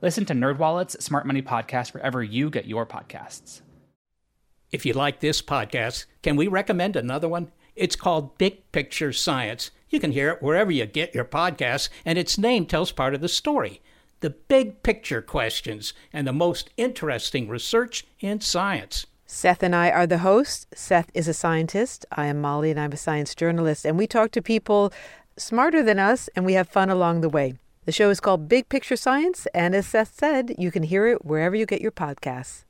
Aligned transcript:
Listen 0.00 0.24
to 0.26 0.32
NerdWallet's 0.32 1.04
Smart 1.04 1.26
Money 1.26 1.42
Podcast 1.42 1.92
wherever 1.92 2.22
you 2.22 2.50
get 2.50 2.66
your 2.66 2.86
podcasts. 2.86 3.62
If 4.70 4.86
you 4.86 4.92
like 4.92 5.18
this 5.18 5.42
podcast, 5.42 6.04
can 6.22 6.36
we 6.36 6.46
recommend 6.46 6.94
another 6.94 7.28
one? 7.28 7.50
It's 7.74 7.96
called 7.96 8.38
Big 8.38 8.70
Picture 8.70 9.12
Science. 9.12 9.72
You 9.88 9.98
can 9.98 10.12
hear 10.12 10.30
it 10.30 10.40
wherever 10.40 10.70
you 10.70 10.86
get 10.86 11.16
your 11.16 11.24
podcasts, 11.24 11.88
and 12.04 12.16
its 12.16 12.38
name 12.38 12.64
tells 12.64 12.92
part 12.92 13.12
of 13.12 13.20
the 13.20 13.28
story 13.28 13.80
the 14.20 14.30
big 14.30 14.84
picture 14.84 15.22
questions 15.22 15.94
and 16.12 16.28
the 16.28 16.32
most 16.32 16.70
interesting 16.76 17.48
research 17.48 18.04
in 18.20 18.40
science. 18.40 19.06
Seth 19.26 19.64
and 19.64 19.74
I 19.74 19.90
are 19.90 20.06
the 20.06 20.18
hosts. 20.18 20.66
Seth 20.74 21.10
is 21.12 21.26
a 21.26 21.34
scientist. 21.34 22.06
I 22.12 22.26
am 22.26 22.40
Molly, 22.40 22.70
and 22.70 22.78
I'm 22.78 22.92
a 22.92 22.96
science 22.96 23.34
journalist. 23.34 23.84
And 23.84 23.98
we 23.98 24.06
talk 24.06 24.30
to 24.32 24.42
people 24.42 24.92
smarter 25.36 25.82
than 25.82 25.98
us, 25.98 26.28
and 26.36 26.44
we 26.44 26.54
have 26.54 26.68
fun 26.68 26.88
along 26.88 27.20
the 27.20 27.28
way. 27.28 27.54
The 27.88 27.92
show 27.92 28.10
is 28.10 28.20
called 28.20 28.50
Big 28.50 28.68
Picture 28.68 28.96
Science, 28.96 29.46
and 29.54 29.74
as 29.74 29.86
Seth 29.86 30.12
said, 30.14 30.54
you 30.58 30.70
can 30.70 30.82
hear 30.82 31.06
it 31.06 31.24
wherever 31.24 31.56
you 31.56 31.64
get 31.64 31.80
your 31.80 31.90
podcasts. 31.90 32.64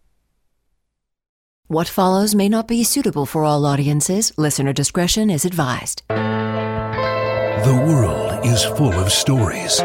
What 1.67 1.89
follows 1.89 2.37
may 2.37 2.49
not 2.49 2.69
be 2.69 2.85
suitable 2.85 3.27
for 3.27 3.43
all 3.43 3.67
audiences. 3.67 4.33
Listener 4.39 4.73
discretion 4.73 5.29
is 5.29 5.45
advised. 5.45 6.05
The 6.07 7.85
world 7.89 8.47
is 8.47 8.63
full 8.63 8.93
of 8.93 9.11
stories. 9.11 9.79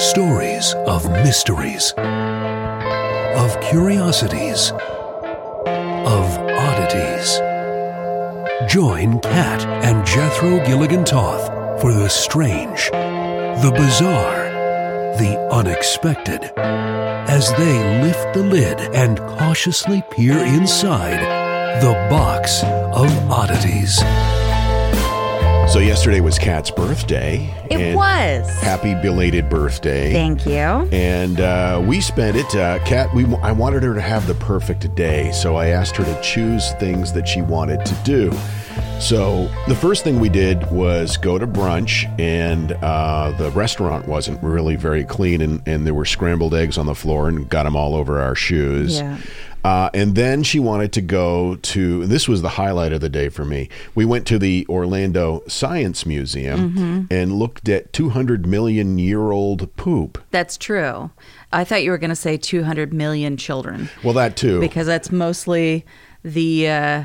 Stories 0.00 0.74
of 0.86 1.10
mysteries, 1.10 1.92
of 1.98 3.60
curiosities, 3.60 4.70
of 4.70 6.38
oddities. 6.38 7.40
Join 8.72 9.18
Kat 9.18 9.66
and 9.82 10.06
Jethro 10.06 10.64
Gilligan 10.64 11.04
Toth 11.04 11.50
for 11.80 11.92
the 11.92 12.08
strange, 12.08 12.88
the 13.62 13.70
bizarre, 13.70 14.44
the 15.18 15.38
unexpected 15.52 16.52
as 16.56 17.50
they 17.56 18.02
lift 18.02 18.34
the 18.34 18.42
lid 18.42 18.80
and 18.94 19.18
cautiously 19.18 20.02
peer 20.10 20.38
inside 20.38 21.20
the 21.80 21.92
box 22.10 22.62
of 22.62 23.10
oddities. 23.30 23.98
So 25.72 25.78
yesterday 25.80 26.20
was 26.20 26.38
Kat's 26.38 26.70
birthday. 26.70 27.52
It 27.70 27.80
and 27.80 27.96
was. 27.96 28.48
Happy 28.60 28.94
belated 28.94 29.48
birthday. 29.48 30.12
Thank 30.12 30.46
you. 30.46 30.52
And 30.52 31.40
uh, 31.40 31.82
we 31.84 32.00
spent 32.00 32.36
it. 32.36 32.54
Uh, 32.54 32.78
Kat, 32.84 33.12
we 33.14 33.24
I 33.36 33.50
wanted 33.50 33.82
her 33.82 33.94
to 33.94 34.00
have 34.00 34.26
the 34.26 34.34
perfect 34.34 34.94
day, 34.94 35.32
so 35.32 35.56
I 35.56 35.68
asked 35.68 35.96
her 35.96 36.04
to 36.04 36.20
choose 36.22 36.72
things 36.74 37.12
that 37.14 37.26
she 37.26 37.42
wanted 37.42 37.84
to 37.86 37.94
do. 38.04 38.30
So 39.00 39.50
the 39.68 39.74
first 39.74 40.02
thing 40.02 40.18
we 40.18 40.30
did 40.30 40.70
was 40.70 41.18
go 41.18 41.38
to 41.38 41.46
brunch, 41.46 42.04
and 42.18 42.72
uh, 42.72 43.32
the 43.36 43.50
restaurant 43.50 44.08
wasn't 44.08 44.42
really 44.42 44.76
very 44.76 45.04
clean, 45.04 45.42
and, 45.42 45.62
and 45.66 45.86
there 45.86 45.92
were 45.92 46.06
scrambled 46.06 46.54
eggs 46.54 46.78
on 46.78 46.86
the 46.86 46.94
floor, 46.94 47.28
and 47.28 47.46
got 47.48 47.64
them 47.64 47.76
all 47.76 47.94
over 47.94 48.18
our 48.20 48.34
shoes. 48.34 48.98
Yeah. 48.98 49.18
Uh, 49.62 49.90
and 49.94 50.14
then 50.14 50.42
she 50.42 50.58
wanted 50.58 50.92
to 50.92 51.00
go 51.02 51.56
to 51.56 52.06
this 52.06 52.28
was 52.28 52.40
the 52.42 52.50
highlight 52.50 52.92
of 52.92 53.00
the 53.02 53.08
day 53.08 53.28
for 53.28 53.44
me. 53.44 53.68
We 53.94 54.04
went 54.04 54.26
to 54.28 54.38
the 54.38 54.66
Orlando 54.68 55.42
Science 55.48 56.04
Museum 56.06 57.06
and 57.10 57.32
looked 57.32 57.68
at 57.70 57.90
200 57.94 58.46
million 58.46 58.98
year 58.98 59.32
old 59.32 59.74
poop. 59.76 60.22
That's 60.32 60.56
true. 60.58 61.10
I 61.52 61.64
thought 61.64 61.82
you 61.82 61.90
were 61.92 61.98
going 61.98 62.10
to 62.10 62.16
say 62.16 62.36
200 62.36 62.92
million 62.92 63.38
children 63.38 63.88
Well, 64.02 64.12
that 64.14 64.36
too. 64.36 64.60
because 64.60 64.86
that's 64.86 65.10
mostly 65.10 65.86
the, 66.22 66.68
uh, 66.68 67.04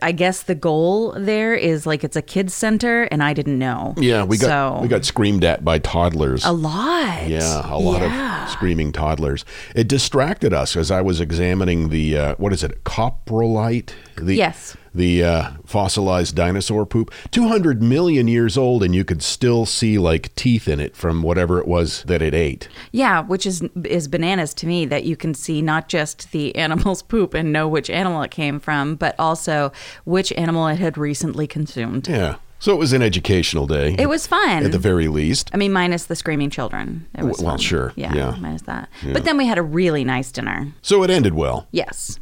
I 0.00 0.12
guess 0.12 0.44
the 0.44 0.54
goal 0.54 1.12
there 1.16 1.52
is 1.54 1.86
like 1.86 2.04
it's 2.04 2.14
a 2.14 2.22
kids 2.22 2.54
center 2.54 3.02
and 3.04 3.20
I 3.20 3.32
didn't 3.32 3.58
know. 3.58 3.94
yeah, 3.96 4.22
we 4.22 4.38
got 4.38 4.46
so, 4.76 4.80
we 4.82 4.86
got 4.86 5.04
screamed 5.04 5.42
at 5.42 5.64
by 5.64 5.80
toddlers. 5.80 6.44
a 6.44 6.52
lot. 6.52 7.26
Yeah, 7.26 7.62
a 7.68 7.76
lot 7.76 8.00
Yeah. 8.00 8.44
of 8.44 8.50
screaming 8.50 8.92
toddlers. 8.92 9.44
It 9.74 9.88
distracted 9.88 10.52
us 10.52 10.76
as 10.76 10.92
I 10.92 11.00
was 11.00 11.20
examining 11.20 11.88
the 11.88 12.16
uh, 12.16 12.34
what 12.38 12.52
is 12.52 12.62
it, 12.62 12.84
coprolite? 12.84 13.90
The, 14.16 14.36
Yes. 14.36 14.76
The 14.96 15.22
uh, 15.22 15.50
fossilized 15.66 16.34
dinosaur 16.34 16.86
poop, 16.86 17.12
two 17.30 17.48
hundred 17.48 17.82
million 17.82 18.28
years 18.28 18.56
old, 18.56 18.82
and 18.82 18.94
you 18.94 19.04
could 19.04 19.22
still 19.22 19.66
see 19.66 19.98
like 19.98 20.34
teeth 20.34 20.66
in 20.68 20.80
it 20.80 20.96
from 20.96 21.22
whatever 21.22 21.58
it 21.60 21.68
was 21.68 22.02
that 22.04 22.22
it 22.22 22.32
ate. 22.34 22.68
Yeah, 22.92 23.20
which 23.20 23.44
is 23.46 23.62
is 23.84 24.08
bananas 24.08 24.54
to 24.54 24.66
me 24.66 24.86
that 24.86 25.04
you 25.04 25.14
can 25.16 25.34
see 25.34 25.60
not 25.60 25.88
just 25.88 26.32
the 26.32 26.56
animal's 26.56 27.02
poop 27.12 27.34
and 27.34 27.52
know 27.52 27.68
which 27.68 27.90
animal 27.90 28.22
it 28.22 28.30
came 28.30 28.58
from, 28.58 28.94
but 28.96 29.14
also 29.18 29.70
which 30.04 30.32
animal 30.32 30.66
it 30.68 30.78
had 30.78 30.96
recently 30.96 31.46
consumed. 31.46 32.08
Yeah. 32.08 32.36
So 32.58 32.72
it 32.72 32.78
was 32.78 32.94
an 32.94 33.02
educational 33.02 33.66
day. 33.66 33.94
It 33.98 34.08
was 34.08 34.26
fun. 34.26 34.64
at 34.64 34.72
the 34.72 34.78
very 34.78 35.08
least. 35.08 35.50
I 35.52 35.58
mean, 35.58 35.72
minus 35.74 36.06
the 36.06 36.16
screaming 36.16 36.48
children. 36.48 37.06
It 37.14 37.22
was 37.24 37.38
Well, 37.42 37.50
fun. 37.52 37.58
sure. 37.58 37.92
Yeah, 37.96 38.14
Yeah. 38.14 38.36
minus 38.40 38.62
that. 38.62 38.88
But 39.12 39.24
then 39.24 39.36
we 39.36 39.44
had 39.46 39.58
a 39.58 39.62
really 39.62 40.04
nice 40.04 40.32
dinner. 40.32 40.72
So 40.80 41.02
it 41.02 41.10
ended 41.10 41.34
well. 41.34 41.68
Yes. 41.70 42.18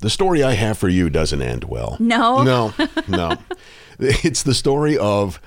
The 0.00 0.10
story 0.10 0.42
I 0.42 0.52
have 0.52 0.78
for 0.78 0.88
you 0.88 1.08
doesn't 1.10 1.40
end 1.40 1.64
well. 1.64 1.96
No? 1.98 2.42
No, 2.42 2.74
no. 3.08 3.36
it's 3.98 4.42
the 4.42 4.54
story 4.54 4.98
of 4.98 5.40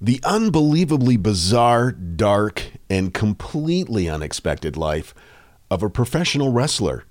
the 0.00 0.20
unbelievably 0.24 1.16
bizarre, 1.16 1.90
dark, 1.90 2.62
and 2.88 3.12
completely 3.12 4.08
unexpected 4.08 4.76
life 4.76 5.14
of 5.70 5.82
a 5.82 5.90
professional 5.90 6.52
wrestler 6.52 7.04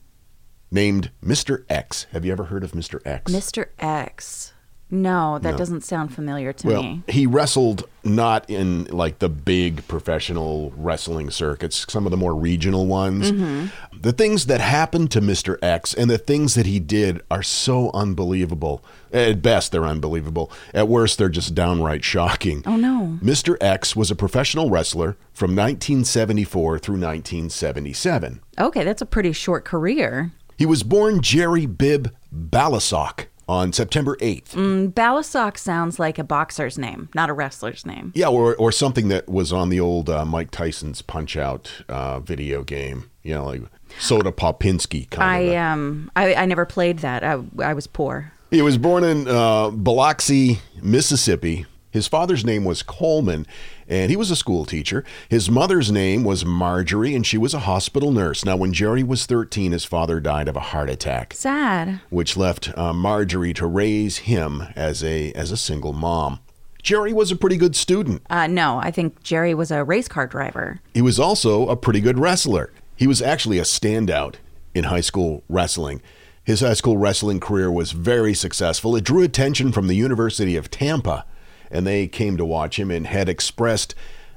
named 0.72 1.12
Mr. 1.24 1.66
X. 1.70 2.08
Have 2.12 2.26
you 2.26 2.32
ever 2.32 2.46
heard 2.46 2.64
of 2.64 2.72
Mr. 2.72 3.06
X? 3.06 3.32
Mr. 3.32 3.68
X. 3.80 4.54
No, 4.90 5.38
that 5.40 5.58
doesn't 5.58 5.84
sound 5.84 6.14
familiar 6.14 6.54
to 6.54 6.68
Well, 6.68 6.82
me. 6.84 7.04
he 7.10 7.28
wrestled 7.28 7.88
not 8.06 8.50
in 8.50 8.86
like 8.86 9.20
the 9.20 9.28
big 9.28 9.86
professional 9.90 10.72
wrestling 10.78 11.30
circuits, 11.30 11.86
some 11.90 12.06
of 12.06 12.12
the 12.12 12.18
more 12.18 12.34
regional 12.34 12.86
ones. 12.88 13.32
Mm-hmm. 13.34 13.66
The 14.00 14.14
things 14.14 14.46
that 14.46 14.62
happened 14.62 15.12
to 15.12 15.20
Mr. 15.20 15.58
X 15.62 15.94
and 15.94 16.10
the 16.10 16.18
things 16.18 16.54
that 16.56 16.66
he 16.66 16.80
did 16.80 17.22
are 17.30 17.44
so 17.44 17.92
unbelievable. 17.94 18.82
At 19.12 19.42
best, 19.42 19.74
they're 19.74 19.84
unbelievable. 19.86 20.52
At 20.74 20.88
worst, 20.88 21.18
they're 21.18 21.28
just 21.28 21.54
downright 21.54 22.06
shocking. 22.06 22.64
Oh, 22.66 22.78
no. 22.78 23.20
Mr. 23.22 23.58
X 23.60 23.94
was 23.94 24.10
a 24.10 24.16
professional 24.16 24.70
wrestler 24.70 25.18
from 25.34 25.52
1974 25.52 26.80
through 26.80 26.94
1977. 26.94 28.40
Okay, 28.58 28.84
that's 28.86 29.02
a 29.02 29.06
pretty 29.06 29.34
short 29.34 29.66
career. 29.66 30.32
He 30.58 30.66
was 30.66 30.84
born 30.84 31.22
Jerry 31.22 31.66
Bibb 31.66 32.14
Balisok 32.34 33.26
on 33.48 33.72
September 33.74 34.16
8th. 34.18 34.50
Mm, 34.52 34.94
Balisok 34.94 35.58
sounds 35.58 36.00
like 36.00 36.20
a 36.20 36.24
boxer's 36.24 36.78
name, 36.78 37.10
not 37.16 37.30
a 37.30 37.34
wrestler's 37.34 37.86
name. 37.86 38.12
Yeah, 38.16 38.28
or, 38.28 38.56
or 38.56 38.72
something 38.72 39.08
that 39.08 39.28
was 39.30 39.54
on 39.54 39.70
the 39.70 39.80
old 39.80 40.10
uh, 40.10 40.26
Mike 40.26 40.52
Tyson's 40.52 41.02
Punch 41.02 41.38
Out 41.38 41.84
uh, 41.88 42.20
video 42.20 42.64
game. 42.64 43.10
You 43.24 43.34
know, 43.36 43.46
like 43.46 43.62
Soda 44.00 44.32
Popinski 44.32 45.10
kind 45.10 45.24
I 45.24 45.38
of. 45.40 45.56
um 45.74 46.12
I, 46.16 46.34
I 46.36 46.46
never 46.46 46.66
played 46.66 47.00
that. 47.00 47.24
I, 47.24 47.42
I 47.60 47.74
was 47.74 47.88
poor. 47.88 48.32
He 48.52 48.62
was 48.62 48.78
born 48.78 49.04
in 49.04 49.28
uh, 49.28 49.70
Biloxi, 49.72 50.60
Mississippi. 50.82 51.66
His 51.92 52.08
father's 52.08 52.46
name 52.46 52.64
was 52.64 52.84
Coleman, 52.84 53.46
and 53.88 54.10
he 54.10 54.18
was 54.18 54.32
a 54.32 54.36
school 54.36 54.66
teacher. 54.66 55.04
His 55.30 55.50
mother's 55.50 55.92
name 55.92 56.24
was 56.24 56.46
Marjorie, 56.46 57.16
and 57.16 57.26
she 57.26 57.38
was 57.38 57.54
a 57.54 57.60
hospital 57.60 58.12
nurse. 58.12 58.44
Now, 58.46 58.56
when 58.58 58.74
Jerry 58.74 59.04
was 59.04 59.26
13, 59.26 59.72
his 59.72 59.86
father 59.86 60.20
died 60.20 60.48
of 60.48 60.56
a 60.56 60.60
heart 60.62 60.90
attack, 60.90 61.34
Sad. 61.34 62.02
which 62.10 62.36
left 62.38 62.76
uh, 62.78 62.94
Marjorie 62.94 63.54
to 63.54 63.66
raise 63.66 64.18
him 64.20 64.64
as 64.76 65.04
a 65.04 65.32
as 65.34 65.52
a 65.52 65.58
single 65.58 65.94
mom. 65.94 66.40
Jerry 66.84 67.12
was 67.12 67.32
a 67.32 67.36
pretty 67.36 67.58
good 67.58 67.76
student. 67.76 68.22
Uh, 68.30 68.48
no, 68.48 68.80
I 68.82 68.92
think 68.92 69.22
Jerry 69.24 69.54
was 69.54 69.72
a 69.72 69.84
race 69.84 70.08
car 70.08 70.26
driver. 70.28 70.80
He 70.94 71.02
was 71.02 71.20
also 71.20 71.68
a 71.68 71.76
pretty 71.76 72.00
good 72.00 72.18
wrestler. 72.18 72.72
He 72.96 73.08
was 73.08 73.22
actually 73.22 73.60
a 73.60 73.64
standout 73.64 74.36
in 74.74 74.86
high 74.86 75.02
school 75.02 75.44
wrestling. 75.50 76.02
His 76.46 76.62
high 76.62 76.76
school 76.76 76.96
wrestling 76.96 77.42
career 77.42 77.70
was 77.70 77.92
very 77.92 78.34
successful. 78.34 78.96
It 78.96 79.04
drew 79.04 79.22
attention 79.22 79.74
from 79.74 79.88
the 79.88 79.96
University 79.96 80.56
of 80.56 80.72
Tampa, 80.72 81.26
and 81.72 81.86
they 81.86 82.08
came 82.08 82.38
to 82.38 82.46
watch 82.46 82.78
him 82.80 82.92
and 82.92 83.08
had 83.08 83.30
expressed 83.30 83.96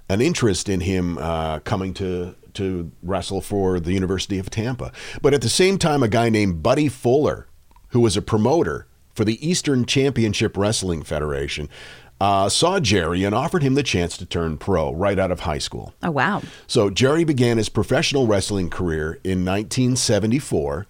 an 0.09 0.21
interest 0.21 0.69
in 0.69 0.81
him 0.81 1.19
uh, 1.19 1.61
coming 1.61 1.95
to 1.95 2.35
to 2.55 2.91
wrestle 3.03 3.41
for 3.41 3.79
the 3.79 3.93
University 3.93 4.39
of 4.39 4.51
Tampa. 4.51 4.91
But 5.23 5.35
at 5.35 5.41
the 5.41 5.49
same 5.49 5.79
time, 5.79 6.03
a 6.03 6.09
guy 6.09 6.29
named 6.29 6.63
Buddy 6.63 6.89
Fuller, 6.89 7.47
who 7.91 8.01
was 8.01 8.17
a 8.17 8.23
promoter 8.23 8.89
for 9.15 9.25
the 9.25 9.47
Eastern 9.47 9.85
Championship 9.85 10.57
Wrestling 10.57 11.05
Federation, 11.05 11.69
uh, 12.21 12.49
saw 12.49 12.81
Jerry 12.81 13.25
and 13.25 13.35
offered 13.35 13.63
him 13.63 13.75
the 13.75 13.83
chance 13.83 14.17
to 14.19 14.27
turn 14.27 14.59
pro 14.59 14.93
right 14.93 15.19
out 15.19 15.31
of 15.31 15.41
high 15.41 15.59
school. 15.59 15.95
Oh, 16.03 16.11
wow. 16.11 16.43
So 16.67 16.91
Jerry 16.91 17.25
began 17.25 17.57
his 17.57 17.69
professional 17.69 18.27
wrestling 18.27 18.69
career 18.69 19.21
in 19.25 19.45
1974. 19.45 20.87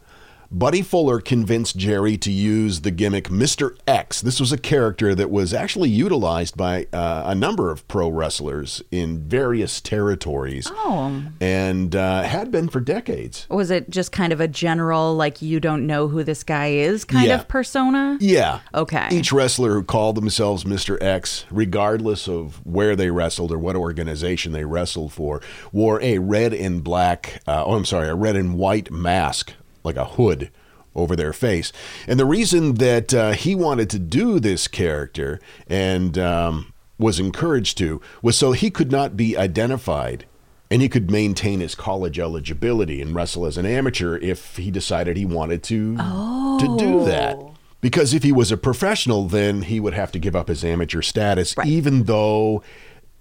Buddy 0.53 0.83
Fuller 0.83 1.21
convinced 1.21 1.77
Jerry 1.77 2.17
to 2.19 2.31
use 2.33 2.81
the 2.81 2.91
gimmick 2.91 3.29
Mr. 3.29 3.77
X. 3.87 4.21
This 4.21 4.41
was 4.41 4.51
a 4.51 4.59
character 4.59 5.15
that 5.15 5.31
was 5.31 5.55
actually 5.55 5.91
utilized 5.91 6.57
by 6.57 6.89
uh, 6.93 7.23
a 7.27 7.37
number 7.37 7.71
of 7.71 7.87
pro 7.87 8.09
wrestlers 8.09 8.83
in 8.91 9.21
various 9.29 9.81
territories 9.81 10.67
Oh. 10.75 11.23
and 11.41 11.95
uh, 11.95 12.23
had 12.25 12.51
been 12.51 12.69
for 12.69 12.81
decades. 12.81 13.47
Was 13.49 13.71
it 13.71 13.91
just 13.91 14.11
kind 14.11 14.33
of 14.33 14.41
a 14.41 14.49
general, 14.49 15.15
like, 15.15 15.41
you 15.41 15.61
don't 15.61 15.87
know 15.87 16.09
who 16.09 16.25
this 16.25 16.43
guy 16.43 16.71
is 16.73 17.05
kind 17.05 17.29
Yeah. 17.29 17.37
of 17.37 17.47
persona? 17.47 18.19
Yeah. 18.21 18.59
Okay. 18.75 19.07
Each 19.13 19.31
wrestler 19.31 19.75
who 19.75 19.85
called 19.85 20.17
themselves 20.17 20.65
Mr. 20.65 21.01
X, 21.01 21.45
regardless 21.53 22.27
of 22.27 22.61
where 22.67 22.97
they 22.97 23.13
wrestled 23.13 23.53
or 23.53 23.59
what 23.61 23.77
organization 23.77 24.51
they 24.51 24.65
wrestled 24.65 25.13
for, 25.13 25.41
wore 25.71 26.03
a 26.03 26.19
red 26.19 26.53
and 26.53 26.83
black, 26.83 27.41
uh, 27.47 27.63
oh, 27.65 27.75
I'm 27.77 27.85
sorry, 27.85 28.09
a 28.09 28.17
red 28.17 28.35
and 28.35 28.55
white 28.59 28.91
mask, 28.91 29.53
like 29.85 29.97
a 29.97 30.05
hood 30.05 30.51
over 30.95 31.15
their 31.15 31.33
face. 31.33 31.73
And 32.07 32.19
the 32.19 32.27
reason 32.27 32.75
that 32.75 33.15
uh, 33.15 33.33
he 33.33 33.55
wanted 33.55 33.91
to 33.91 33.99
do 33.99 34.41
this 34.41 34.69
character 34.69 35.41
and 35.69 36.19
um, 36.19 36.73
was 36.99 37.21
encouraged 37.21 37.79
to 37.79 38.01
was 38.23 38.37
so 38.37 38.53
he 38.53 38.71
could 38.71 38.91
not 38.91 39.17
be 39.17 39.37
identified 39.37 40.25
and 40.71 40.83
he 40.83 40.89
could 40.89 41.11
maintain 41.11 41.61
his 41.61 41.75
college 41.75 42.19
eligibility 42.19 43.03
and 43.03 43.15
wrestle 43.15 43.45
as 43.45 43.57
an 43.59 43.67
amateur 43.67 44.17
if 44.19 44.57
he 44.57 44.71
decided 44.71 45.17
he 45.17 45.25
wanted 45.25 45.63
to 45.65 45.97
to 45.97 46.77
do 46.79 47.05
that. 47.05 47.37
Because 47.81 48.13
if 48.13 48.23
he 48.23 48.31
was 48.31 48.53
a 48.53 48.57
professional, 48.57 49.27
then 49.27 49.63
he 49.63 49.81
would 49.81 49.95
have 49.95 50.13
to 50.13 50.19
give 50.19 50.37
up 50.37 50.49
his 50.49 50.65
amateur 50.65 51.03
status, 51.03 51.55
even 51.65 52.05
though 52.05 52.63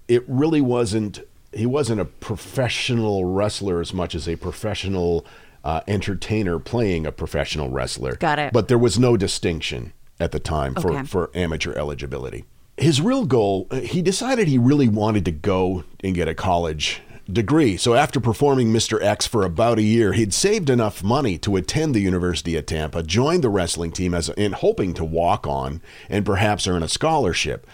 it 0.06 0.22
really 0.28 0.60
wasn't. 0.60 1.20
He 1.52 1.66
wasn't 1.66 2.00
a 2.00 2.04
professional 2.04 3.24
wrestler 3.24 3.80
as 3.80 3.92
much 3.92 4.14
as 4.14 4.28
a 4.28 4.36
professional 4.36 5.26
uh, 5.64 5.80
entertainer 5.86 6.58
playing 6.58 7.06
a 7.06 7.12
professional 7.12 7.68
wrestler. 7.70 8.16
Got 8.16 8.38
it. 8.38 8.52
But 8.52 8.68
there 8.68 8.78
was 8.78 8.98
no 8.98 9.16
distinction 9.16 9.92
at 10.18 10.32
the 10.32 10.40
time 10.40 10.74
for, 10.74 10.92
Okay. 10.92 11.02
for 11.04 11.30
amateur 11.34 11.72
eligibility. 11.74 12.44
His 12.76 13.00
real 13.00 13.26
goal, 13.26 13.66
uh, 13.70 13.80
he 13.80 14.00
decided 14.02 14.48
he 14.48 14.58
really 14.58 14.88
wanted 14.88 15.24
to 15.26 15.32
go 15.32 15.84
and 16.02 16.14
get 16.14 16.28
a 16.28 16.34
college 16.34 17.02
degree. 17.30 17.76
So 17.76 17.94
after 17.94 18.18
performing 18.20 18.72
Mr. 18.72 19.00
X 19.02 19.26
for 19.26 19.44
about 19.44 19.78
a 19.78 19.82
year, 19.82 20.14
he'd 20.14 20.34
saved 20.34 20.68
enough 20.68 21.02
money 21.02 21.38
to 21.38 21.56
attend 21.56 21.94
the 21.94 22.00
University 22.00 22.56
of 22.56 22.66
Tampa, 22.66 23.02
join 23.02 23.40
the 23.40 23.48
wrestling 23.50 23.92
team 23.92 24.14
as 24.14 24.28
in 24.30 24.52
hoping 24.52 24.94
to 24.94 25.04
walk 25.04 25.46
on 25.46 25.80
and 26.08 26.24
perhaps 26.26 26.66
earn 26.66 26.82
a 26.82 26.88
scholarship. 26.88 27.66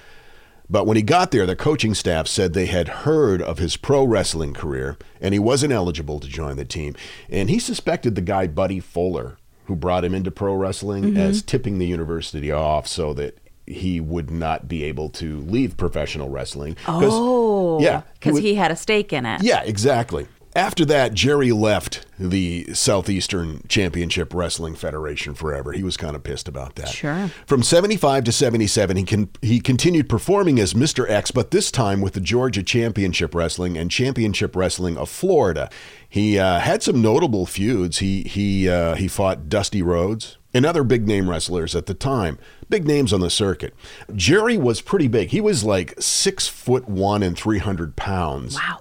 But 0.68 0.86
when 0.86 0.96
he 0.96 1.02
got 1.02 1.30
there, 1.30 1.46
the 1.46 1.56
coaching 1.56 1.94
staff 1.94 2.26
said 2.26 2.52
they 2.52 2.66
had 2.66 2.88
heard 2.88 3.40
of 3.40 3.58
his 3.58 3.76
pro 3.76 4.04
wrestling 4.04 4.52
career 4.52 4.96
and 5.20 5.32
he 5.32 5.38
wasn't 5.38 5.72
eligible 5.72 6.20
to 6.20 6.28
join 6.28 6.56
the 6.56 6.64
team. 6.64 6.96
And 7.28 7.48
he 7.48 7.58
suspected 7.58 8.14
the 8.14 8.20
guy, 8.20 8.46
Buddy 8.46 8.80
Fuller, 8.80 9.38
who 9.66 9.76
brought 9.76 10.04
him 10.04 10.14
into 10.14 10.30
pro 10.30 10.54
wrestling, 10.54 11.04
mm-hmm. 11.04 11.16
as 11.16 11.42
tipping 11.42 11.78
the 11.78 11.86
university 11.86 12.50
off 12.50 12.86
so 12.86 13.14
that 13.14 13.38
he 13.66 14.00
would 14.00 14.30
not 14.30 14.68
be 14.68 14.84
able 14.84 15.08
to 15.10 15.40
leave 15.40 15.76
professional 15.76 16.28
wrestling. 16.28 16.76
Oh. 16.86 17.80
yeah. 17.80 18.02
Because 18.14 18.34
would- 18.34 18.42
he 18.42 18.54
had 18.54 18.70
a 18.70 18.76
stake 18.76 19.12
in 19.12 19.26
it. 19.26 19.42
yeah, 19.42 19.62
exactly. 19.62 20.26
After 20.56 20.86
that, 20.86 21.12
Jerry 21.12 21.52
left 21.52 22.06
the 22.18 22.72
Southeastern 22.72 23.62
Championship 23.68 24.32
Wrestling 24.32 24.74
Federation 24.74 25.34
forever. 25.34 25.72
He 25.72 25.82
was 25.82 25.98
kind 25.98 26.16
of 26.16 26.22
pissed 26.22 26.48
about 26.48 26.76
that. 26.76 26.88
Sure. 26.88 27.28
From 27.44 27.62
75 27.62 28.24
to 28.24 28.32
77, 28.32 28.96
he 28.96 29.04
can 29.04 29.28
he 29.42 29.60
continued 29.60 30.08
performing 30.08 30.58
as 30.58 30.72
Mr. 30.72 31.06
X, 31.10 31.30
but 31.30 31.50
this 31.50 31.70
time 31.70 32.00
with 32.00 32.14
the 32.14 32.20
Georgia 32.20 32.62
Championship 32.62 33.34
Wrestling 33.34 33.76
and 33.76 33.90
Championship 33.90 34.56
Wrestling 34.56 34.96
of 34.96 35.10
Florida. 35.10 35.68
He 36.08 36.38
uh, 36.38 36.60
had 36.60 36.82
some 36.82 37.02
notable 37.02 37.44
feuds. 37.44 37.98
He 37.98 38.22
he 38.22 38.66
uh, 38.66 38.94
he 38.94 39.08
fought 39.08 39.50
Dusty 39.50 39.82
Rhodes 39.82 40.38
and 40.54 40.64
other 40.64 40.84
big 40.84 41.06
name 41.06 41.28
wrestlers 41.28 41.76
at 41.76 41.84
the 41.84 41.92
time, 41.92 42.38
big 42.70 42.86
names 42.86 43.12
on 43.12 43.20
the 43.20 43.28
circuit. 43.28 43.74
Jerry 44.14 44.56
was 44.56 44.80
pretty 44.80 45.06
big. 45.06 45.28
He 45.28 45.40
was 45.42 45.64
like 45.64 45.92
six 46.00 46.48
foot 46.48 46.88
one 46.88 47.22
and 47.22 47.36
three 47.36 47.58
hundred 47.58 47.94
pounds. 47.94 48.54
Wow. 48.54 48.80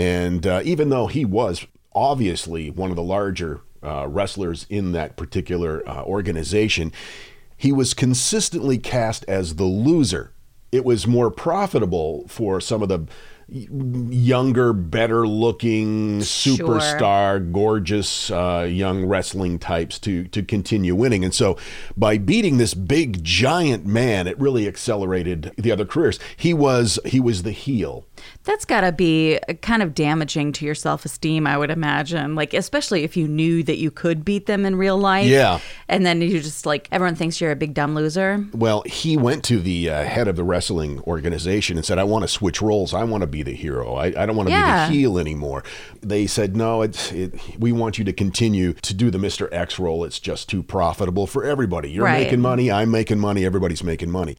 And 0.00 0.46
uh, 0.46 0.62
even 0.64 0.88
though 0.88 1.08
he 1.08 1.26
was 1.26 1.66
obviously 1.94 2.70
one 2.70 2.88
of 2.88 2.96
the 2.96 3.02
larger 3.02 3.60
uh, 3.82 4.06
wrestlers 4.08 4.64
in 4.70 4.92
that 4.92 5.14
particular 5.16 5.86
uh, 5.86 6.02
organization, 6.04 6.90
he 7.54 7.70
was 7.70 7.92
consistently 7.92 8.78
cast 8.78 9.26
as 9.28 9.56
the 9.56 9.64
loser. 9.64 10.32
It 10.72 10.86
was 10.86 11.06
more 11.06 11.30
profitable 11.30 12.26
for 12.28 12.62
some 12.62 12.82
of 12.82 12.88
the 12.88 13.06
younger, 13.50 14.72
better 14.72 15.26
looking, 15.26 16.20
superstar, 16.20 17.52
gorgeous 17.52 18.30
uh, 18.30 18.66
young 18.70 19.04
wrestling 19.04 19.58
types 19.58 19.98
to, 19.98 20.24
to 20.28 20.42
continue 20.42 20.94
winning. 20.94 21.24
And 21.24 21.34
so 21.34 21.58
by 21.96 22.16
beating 22.16 22.56
this 22.56 22.72
big, 22.74 23.22
giant 23.24 23.84
man, 23.84 24.26
it 24.26 24.38
really 24.38 24.66
accelerated 24.68 25.52
the 25.58 25.72
other 25.72 25.84
careers. 25.84 26.18
He 26.36 26.54
was, 26.54 26.98
he 27.04 27.20
was 27.20 27.42
the 27.42 27.50
heel. 27.50 28.06
That's 28.44 28.64
got 28.64 28.80
to 28.82 28.92
be 28.92 29.38
kind 29.62 29.82
of 29.82 29.94
damaging 29.94 30.52
to 30.52 30.64
your 30.64 30.74
self 30.74 31.04
esteem, 31.04 31.46
I 31.46 31.56
would 31.58 31.70
imagine. 31.70 32.34
Like, 32.34 32.54
especially 32.54 33.04
if 33.04 33.16
you 33.16 33.28
knew 33.28 33.62
that 33.64 33.76
you 33.78 33.90
could 33.90 34.24
beat 34.24 34.46
them 34.46 34.64
in 34.64 34.76
real 34.76 34.96
life. 34.98 35.26
Yeah. 35.26 35.60
And 35.88 36.04
then 36.06 36.20
you 36.22 36.40
just 36.40 36.66
like, 36.66 36.88
everyone 36.92 37.14
thinks 37.16 37.40
you're 37.40 37.50
a 37.50 37.56
big 37.56 37.74
dumb 37.74 37.94
loser. 37.94 38.44
Well, 38.52 38.82
he 38.86 39.16
went 39.16 39.44
to 39.44 39.58
the 39.60 39.90
uh, 39.90 40.04
head 40.04 40.28
of 40.28 40.36
the 40.36 40.44
wrestling 40.44 41.00
organization 41.02 41.76
and 41.76 41.84
said, 41.84 41.98
I 41.98 42.04
want 42.04 42.22
to 42.22 42.28
switch 42.28 42.62
roles. 42.62 42.94
I 42.94 43.04
want 43.04 43.20
to 43.22 43.26
be 43.26 43.42
the 43.42 43.52
hero. 43.54 43.94
I, 43.94 44.06
I 44.06 44.26
don't 44.26 44.36
want 44.36 44.48
to 44.48 44.52
Yeah. 44.54 44.88
be 44.88 44.94
the 44.94 45.00
heel 45.00 45.18
anymore. 45.18 45.64
They 46.00 46.26
said, 46.26 46.56
No, 46.56 46.82
it's, 46.82 47.12
it, 47.12 47.34
we 47.58 47.72
want 47.72 47.98
you 47.98 48.04
to 48.04 48.12
continue 48.12 48.72
to 48.74 48.94
do 48.94 49.10
the 49.10 49.18
Mr. 49.18 49.48
X 49.52 49.78
role. 49.78 50.04
It's 50.04 50.18
just 50.20 50.48
too 50.48 50.62
profitable 50.62 51.26
for 51.26 51.44
everybody. 51.44 51.90
You're 51.90 52.04
Right. 52.04 52.24
making 52.24 52.40
money. 52.40 52.70
I'm 52.70 52.90
making 52.90 53.18
money. 53.18 53.44
Everybody's 53.44 53.84
making 53.84 54.10
money. 54.10 54.38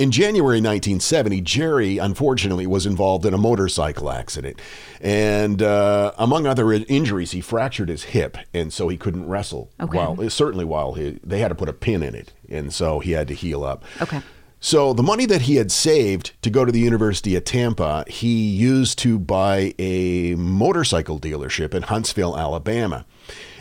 In 0.00 0.10
January 0.10 0.62
1970, 0.62 1.42
Jerry 1.42 1.98
unfortunately 1.98 2.66
was 2.66 2.86
involved 2.86 3.26
in 3.26 3.34
a 3.34 3.36
motorcycle 3.36 4.10
accident. 4.10 4.58
And 4.98 5.60
uh, 5.60 6.12
among 6.16 6.46
other 6.46 6.72
injuries, 6.72 7.32
he 7.32 7.42
fractured 7.42 7.90
his 7.90 8.04
hip. 8.04 8.38
And 8.54 8.72
so 8.72 8.88
he 8.88 8.96
couldn't 8.96 9.28
wrestle. 9.28 9.70
Okay. 9.78 9.98
While, 9.98 10.30
certainly 10.30 10.64
while 10.64 10.94
he, 10.94 11.20
they 11.22 11.40
had 11.40 11.48
to 11.48 11.54
put 11.54 11.68
a 11.68 11.74
pin 11.74 12.02
in 12.02 12.14
it. 12.14 12.32
And 12.48 12.72
so 12.72 13.00
he 13.00 13.10
had 13.10 13.28
to 13.28 13.34
heal 13.34 13.62
up. 13.62 13.84
Okay. 14.00 14.22
So 14.58 14.94
the 14.94 15.02
money 15.02 15.26
that 15.26 15.42
he 15.42 15.56
had 15.56 15.70
saved 15.70 16.32
to 16.40 16.48
go 16.48 16.64
to 16.64 16.72
the 16.72 16.80
University 16.80 17.36
of 17.36 17.44
Tampa, 17.44 18.04
he 18.08 18.48
used 18.48 18.98
to 19.00 19.18
buy 19.18 19.74
a 19.78 20.34
motorcycle 20.34 21.20
dealership 21.20 21.74
in 21.74 21.82
Huntsville, 21.82 22.38
Alabama. 22.38 23.04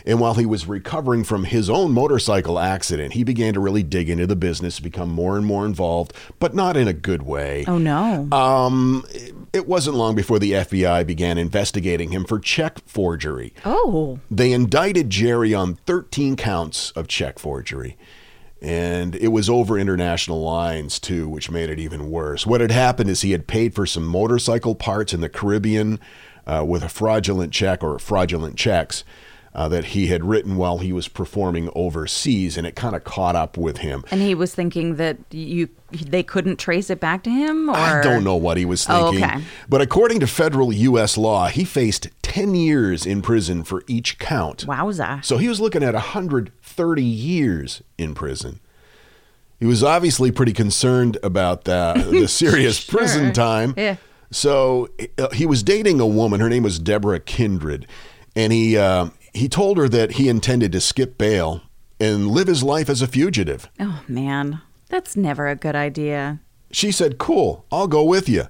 And 0.06 0.20
while 0.20 0.34
he 0.36 0.46
was 0.46 0.68
recovering 0.68 1.24
from 1.24 1.44
his 1.44 1.70
own 1.70 1.92
motorcycle 1.92 2.60
accident, 2.60 3.14
he 3.14 3.24
began 3.24 3.54
to 3.54 3.60
really 3.60 3.84
dig 3.84 4.10
into 4.10 4.28
the 4.28 4.36
business, 4.36 4.80
become 4.80 5.10
more 5.10 5.38
and 5.38 5.46
more 5.46 5.66
involved, 5.66 6.14
but 6.40 6.54
not 6.54 6.78
in 6.78 6.88
a 6.88 6.94
good 6.94 7.24
way. 7.24 7.66
Oh, 7.68 7.78
no. 7.78 8.28
Um, 8.32 9.06
it 9.54 9.68
wasn't 9.68 9.96
long 9.98 10.16
before 10.16 10.40
the 10.40 10.52
FBI 10.54 11.06
began 11.06 11.38
investigating 11.38 12.12
him 12.12 12.26
for 12.26 12.40
check 12.40 12.80
forgery. 12.86 13.54
oh. 13.66 14.20
They 14.30 14.52
indicted 14.52 15.10
Jerry 15.10 15.54
on 15.54 15.76
13 15.86 16.36
counts 16.36 16.92
of 16.92 17.08
check 17.08 17.40
forgery. 17.40 17.98
And 18.62 19.16
it 19.16 19.30
was 19.30 19.50
over 19.50 19.78
international 19.80 20.42
lines, 20.42 21.00
too, 21.00 21.30
which 21.30 21.50
made 21.50 21.70
it 21.70 21.80
even 21.80 22.12
worse. 22.12 22.46
What 22.46 22.60
had 22.60 22.72
happened 22.72 23.10
is 23.10 23.22
he 23.22 23.32
had 23.32 23.48
paid 23.48 23.74
for 23.74 23.86
some 23.86 24.06
motorcycle 24.06 24.76
parts 24.76 25.14
in 25.14 25.22
the 25.22 25.30
Caribbean 25.30 26.00
uh, 26.46 26.66
with 26.68 26.84
a 26.84 26.90
fraudulent 26.90 27.54
check 27.54 27.84
or 27.84 27.98
fraudulent 28.00 28.58
checks 28.58 29.04
uh, 29.54 29.68
that 29.70 29.86
he 29.86 30.08
had 30.08 30.24
written 30.24 30.56
while 30.58 30.78
he 30.78 30.94
was 30.94 31.08
performing 31.08 31.70
overseas, 31.76 32.58
and 32.58 32.68
it 32.68 32.76
kind 32.76 32.96
of 32.96 33.04
caught 33.04 33.36
up 33.36 33.58
with 33.58 33.78
him. 33.78 34.04
And 34.12 34.22
he 34.22 34.36
was 34.36 34.54
thinking 34.54 34.96
that 34.98 35.18
you 35.32 35.70
they 35.92 36.22
couldn't 36.22 36.58
trace 36.58 36.90
it 36.92 37.00
back 37.00 37.24
to 37.24 37.32
him? 37.32 37.68
Or? 37.70 37.76
I 37.76 38.02
don't 38.02 38.24
know 38.24 38.36
what 38.36 38.58
he 38.58 38.66
was 38.66 38.86
Oh, 38.88 39.12
thinking. 39.12 39.28
okay. 39.28 39.44
But 39.68 39.82
according 39.82 40.20
to 40.20 40.28
federal 40.28 40.72
U.S. 40.72 41.18
law, 41.18 41.48
he 41.48 41.64
faced 41.66 42.10
10 42.22 42.54
years 42.54 43.08
in 43.08 43.24
prison 43.24 43.64
for 43.64 43.84
each 43.88 44.20
count. 44.20 44.68
Wowza. 44.68 45.26
So 45.26 45.38
he 45.38 45.50
was 45.50 45.60
looking 45.60 45.82
at 45.82 45.96
130 45.96 47.04
years 47.04 47.82
in 47.98 48.14
prison. 48.14 48.60
He 49.60 49.66
was 49.66 49.84
obviously 49.84 50.32
pretty 50.32 50.54
concerned 50.54 51.18
about 51.24 51.64
the, 51.64 52.08
the 52.12 52.28
serious 52.28 52.84
prison 52.86 53.34
time. 53.34 53.74
Yeah. 53.76 53.96
So 54.32 54.90
uh, 55.18 55.30
he 55.32 55.48
was 55.48 55.64
dating 55.64 56.00
a 56.00 56.06
woman. 56.08 56.40
Her 56.40 56.50
name 56.50 56.62
was 56.62 56.78
Deborah 56.78 57.20
Kindred, 57.20 57.88
and 58.36 58.54
he 58.54 58.78
uh, 58.78 59.10
he 59.34 59.50
told 59.50 59.78
her 59.78 59.90
that 59.90 60.14
he 60.14 60.30
intended 60.30 60.72
to 60.72 60.82
skip 60.82 61.18
bail 61.18 61.62
and 62.00 62.28
live 62.28 62.48
his 62.48 62.64
life 62.64 62.90
as 62.90 63.02
a 63.02 63.08
fugitive. 63.08 63.70
Oh, 63.80 64.04
man. 64.08 64.62
That's 64.90 65.16
never 65.16 65.48
a 65.48 65.56
good 65.56 65.76
idea. 65.76 66.40
She 66.72 66.92
said, 66.92 67.18
Cool, 67.18 67.66
I'll 67.72 67.88
go 67.88 68.04
with 68.04 68.30
you. 68.30 68.46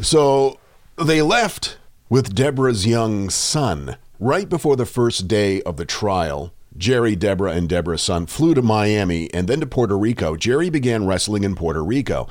So 0.00 0.58
they 0.96 1.22
left 1.22 1.78
with 2.08 2.34
Deborah's 2.34 2.86
young 2.86 3.30
son. 3.30 3.96
Right 4.18 4.48
before 4.48 4.76
the 4.76 4.86
first 4.86 5.28
day 5.28 5.62
of 5.62 5.76
the 5.76 5.86
trial, 5.86 6.52
Jerry, 6.76 7.16
Deborah, 7.16 7.52
and 7.52 7.68
Deborah's 7.68 8.02
son 8.02 8.26
flew 8.26 8.54
to 8.54 8.62
Miami 8.62 9.32
and 9.32 9.48
then 9.48 9.60
to 9.60 9.66
Puerto 9.66 9.96
Rico. 9.96 10.36
Jerry 10.36 10.68
began 10.70 11.06
wrestling 11.06 11.42
in 11.42 11.54
Puerto 11.54 11.82
Rico. 11.82 12.28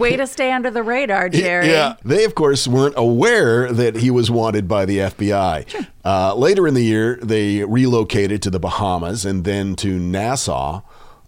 Way 0.00 0.16
to 0.16 0.26
stay 0.26 0.50
under 0.50 0.70
the 0.70 0.82
radar, 0.82 1.28
Jerry. 1.28 1.68
Yeah, 1.68 1.96
they 2.04 2.24
of 2.24 2.34
course 2.34 2.66
weren't 2.66 2.94
aware 2.96 3.70
that 3.70 3.96
he 3.96 4.10
was 4.10 4.30
wanted 4.30 4.66
by 4.66 4.86
the 4.86 4.98
FBI. 4.98 5.86
Uh, 6.04 6.34
later 6.34 6.66
in 6.66 6.74
the 6.74 6.82
year, 6.82 7.18
they 7.22 7.62
relocated 7.64 8.40
to 8.42 8.50
the 8.50 8.58
Bahamas 8.58 9.26
and 9.26 9.44
then 9.44 9.76
to 9.76 9.98
Nassau. 9.98 10.80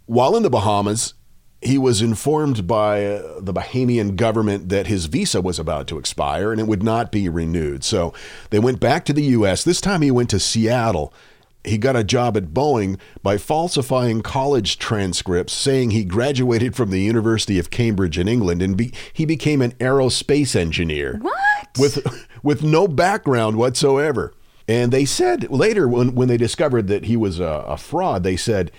While 0.07 0.35
in 0.35 0.43
the 0.43 0.51
Bahamas, 0.51 1.15
he 1.63 1.79
was 1.79 2.03
informed 2.03 2.67
by 2.67 3.05
uh, 3.05 3.41
the 3.41 3.53
Bahamian 3.53 4.17
government 4.17 4.69
that 4.71 4.89
his 4.89 5.07
visa 5.07 5.41
was 5.41 5.59
about 5.59 5.87
to 5.89 5.99
expire 5.99 6.51
and 6.51 6.61
it 6.61 6.67
would 6.67 6.83
not 6.83 7.13
be 7.13 7.29
renewed. 7.29 7.85
So 7.85 8.13
they 8.51 8.59
went 8.59 8.81
back 8.81 9.05
to 9.05 9.13
the 9.13 9.23
U.S. 9.25 9.63
This 9.63 9.81
time 9.81 10.03
he 10.03 10.11
went 10.11 10.31
to 10.31 10.41
Seattle. 10.41 11.15
He 11.65 11.79
got 11.79 11.95
a 11.97 12.03
job 12.05 12.37
at 12.37 12.49
Boeing 12.49 12.99
by 13.23 13.39
falsifying 13.39 14.21
college 14.23 14.79
transcripts 14.79 15.53
saying 15.53 15.91
he 15.91 16.05
graduated 16.05 16.75
from 16.75 16.91
the 16.91 17.01
University 17.01 17.59
of 17.59 17.71
Cambridge 17.71 18.19
in 18.19 18.27
England 18.27 18.63
and 18.63 18.77
be, 18.77 18.93
he 19.13 19.25
became 19.25 19.63
an 19.63 19.73
aerospace 19.73 20.57
engineer 20.57 21.19
What? 21.21 21.69
with 21.79 22.27
with 22.43 22.63
no 22.63 22.89
background 22.89 23.57
whatsoever. 23.57 24.35
And 24.67 24.93
they 24.93 25.05
said 25.05 25.51
later 25.51 25.87
when, 25.89 26.15
when 26.15 26.29
they 26.29 26.37
discovered 26.37 26.89
that 26.89 27.05
he 27.05 27.17
was 27.17 27.39
a, 27.41 27.65
a 27.67 27.77
fraud, 27.77 28.23
they 28.25 28.37
said 28.37 28.71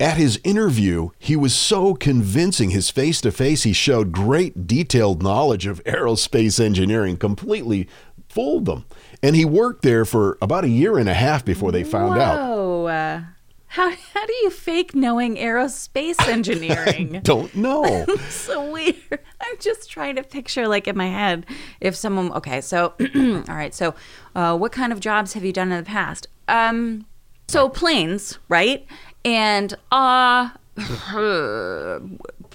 at 0.00 0.16
his 0.16 0.40
interview, 0.42 1.10
he 1.18 1.36
was 1.36 1.54
so 1.54 1.94
convincing. 1.94 2.70
His 2.70 2.90
face 2.90 3.20
to 3.20 3.30
face, 3.30 3.62
he 3.62 3.72
showed 3.72 4.10
great 4.10 4.66
detailed 4.66 5.22
knowledge 5.22 5.64
of 5.66 5.82
aerospace 5.84 6.58
engineering, 6.58 7.16
completely 7.16 7.88
fooled 8.32 8.64
them. 8.64 8.86
And 9.22 9.36
he 9.36 9.44
worked 9.44 9.82
there 9.82 10.04
for 10.04 10.38
about 10.40 10.64
a 10.64 10.68
year 10.68 10.98
and 10.98 11.08
a 11.08 11.14
half 11.14 11.44
before 11.44 11.70
they 11.70 11.84
found 11.84 12.18
out. 12.18 12.38
Whoa. 12.38 12.86
Uh, 12.86 13.22
how, 13.66 13.90
how 13.90 14.26
do 14.26 14.32
you 14.42 14.50
fake 14.50 14.94
knowing 14.94 15.36
aerospace 15.36 16.20
engineering? 16.28 17.20
Don't 17.24 17.54
know. 17.54 18.06
so 18.28 18.70
weird. 18.70 18.96
I'm 19.40 19.56
just 19.60 19.90
trying 19.90 20.16
to 20.16 20.22
picture, 20.22 20.66
like 20.66 20.88
in 20.88 20.96
my 20.96 21.08
head, 21.08 21.46
if 21.80 21.94
someone. 21.94 22.32
Okay, 22.32 22.60
so 22.60 22.94
all 23.14 23.54
right. 23.54 23.74
So, 23.74 23.94
uh, 24.34 24.56
what 24.56 24.72
kind 24.72 24.92
of 24.92 25.00
jobs 25.00 25.34
have 25.34 25.44
you 25.44 25.52
done 25.52 25.72
in 25.72 25.82
the 25.82 25.88
past? 25.88 26.26
Um, 26.48 27.06
so 27.48 27.68
planes, 27.68 28.38
right? 28.48 28.86
And 29.24 29.74
uh, 29.90 30.50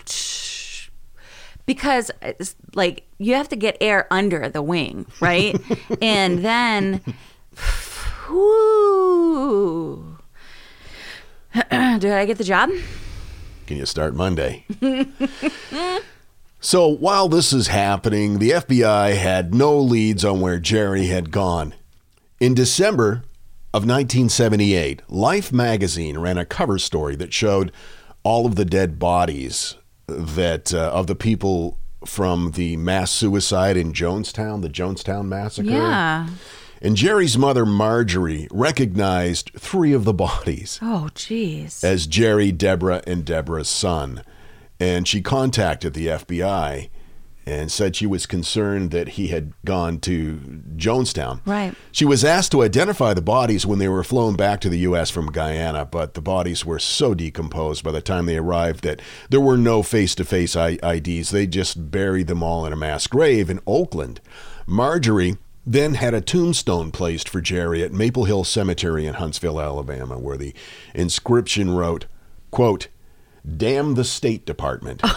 because 1.67 2.09
it's 2.24 2.55
like 2.74 3.05
you 3.19 3.36
have 3.36 3.50
to 3.50 3.55
get 3.55 3.77
air 3.79 4.07
under 4.09 4.50
the 4.50 4.63
wing, 4.63 5.05
right? 5.21 5.55
and 6.01 6.43
then, 6.43 7.01
whoo. 8.27 10.17
Did 11.69 12.05
I 12.05 12.25
get 12.25 12.39
the 12.39 12.43
job? 12.43 12.71
Can 13.67 13.77
you 13.77 13.86
start 13.86 14.15
Monday? 14.15 14.65
so 16.59 16.88
while 16.88 17.27
this 17.27 17.51
is 17.51 17.67
happening, 17.67 18.39
the 18.39 18.51
FBI 18.51 19.15
had 19.15 19.53
no 19.53 19.77
leads 19.77 20.24
on 20.24 20.39
where 20.39 20.59
Jerry 20.59 21.07
had 21.07 21.31
gone. 21.31 21.75
In 22.39 22.53
December 22.53 23.24
of 23.74 23.83
1978, 23.83 25.01
Life 25.09 25.51
magazine 25.51 26.17
ran 26.17 26.38
a 26.38 26.45
cover 26.45 26.79
story 26.79 27.17
that 27.17 27.33
showed 27.33 27.74
all 28.24 28.45
of 28.45 28.55
the 28.55 28.65
dead 28.65 29.00
bodies 29.00 29.75
that 30.07 30.73
uh, 30.73 30.89
of 30.93 31.07
the 31.07 31.15
people 31.15 31.77
from 32.05 32.51
the 32.51 32.77
mass 32.77 33.11
suicide 33.11 33.75
in 33.77 33.91
Jonestown, 33.93 34.61
the 34.61 34.69
Jonestown 34.69 35.25
massacre. 35.27 35.69
Yeah. 35.69 36.27
And 36.81 36.95
Jerry's 36.95 37.37
mother, 37.37 37.65
Marjorie, 37.65 38.47
recognized 38.51 39.51
three 39.57 39.93
of 39.93 40.05
the 40.05 40.13
bodies 40.13 40.79
Oh, 40.81 41.09
jeez. 41.15 41.83
as 41.83 42.05
Jerry, 42.07 42.51
Deborah, 42.51 43.01
and 43.07 43.25
Deborah's 43.25 43.67
son. 43.69 44.23
And 44.79 45.07
she 45.07 45.21
contacted 45.21 45.93
the 45.95 46.07
FBI 46.07 46.89
and 47.48 47.72
said 47.72 47.96
she 47.96 48.06
was 48.06 48.25
concerned 48.25 48.92
that 48.92 49.10
he 49.10 49.30
had 49.30 49.54
gone 49.63 50.00
to 50.01 50.62
Jonestown. 50.75 51.39
Right. 51.46 51.74
She 51.94 52.04
was 52.04 52.25
asked 52.25 52.51
to 52.51 52.62
identify 52.62 53.13
the 53.13 53.22
bodies 53.22 53.66
when 53.66 53.80
they 53.80 53.88
were 53.88 54.04
flown 54.04 54.36
back 54.36 54.60
to 54.62 54.70
the 54.70 54.80
U.S. 54.80 55.10
from 55.10 55.32
Guyana, 55.32 55.86
but 55.86 56.13
the 56.13 56.22
bodies 56.22 56.66
were 56.66 56.77
so 56.77 57.13
decomposed 57.13 57.86
by 57.86 57.92
the 57.92 58.01
time 58.01 58.25
they 58.25 58.36
arrived 58.36 58.84
that 58.84 59.01
there 59.30 59.39
were 59.39 59.56
no 59.56 59.82
face 59.82 60.13
to 60.16 60.25
face 60.25 60.58
IDs. 60.58 61.30
They 61.30 61.48
just 61.48 61.89
buried 61.89 62.27
them 62.27 62.44
all 62.44 62.66
in 62.66 62.74
a 62.74 62.77
mass 62.77 63.08
grave 63.08 63.50
in 63.50 63.62
Oakland. 63.66 64.20
Marjorie 64.66 65.38
then 65.66 65.94
had 65.94 66.13
a 66.13 66.20
tombstone 66.20 66.92
placed 66.92 67.30
for 67.30 67.39
Jerry 67.39 67.82
at 67.82 67.94
Maple 67.94 68.25
Hill 68.25 68.44
Cemetery 68.44 69.06
in 69.06 69.13
Huntsville, 69.13 69.62
Alabama, 69.62 70.18
where 70.18 70.38
the 70.38 70.54
inscription 70.94 71.74
wrote, 71.74 72.08
quote, 72.51 72.89
Damn 73.56 73.94
the 73.94 74.04
State 74.04 74.46
Department. 74.46 75.01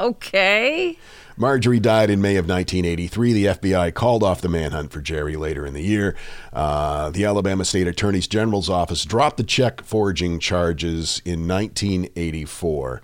Okay. 0.00 0.96
Marjorie 1.36 1.80
died 1.80 2.10
in 2.10 2.20
May 2.20 2.36
of 2.36 2.48
1983. 2.48 3.32
The 3.32 3.44
FBI 3.46 3.94
called 3.94 4.22
off 4.22 4.40
the 4.40 4.48
manhunt 4.48 4.92
for 4.92 5.00
Jerry 5.00 5.36
later 5.36 5.64
in 5.64 5.74
the 5.74 5.82
year. 5.82 6.16
Uh, 6.52 7.10
the 7.10 7.24
Alabama 7.24 7.64
State 7.64 7.86
Attorney's 7.86 8.26
General's 8.26 8.68
office 8.68 9.04
dropped 9.04 9.36
the 9.36 9.44
check 9.44 9.82
forging 9.82 10.38
charges 10.38 11.22
in 11.24 11.46
1984. 11.48 13.02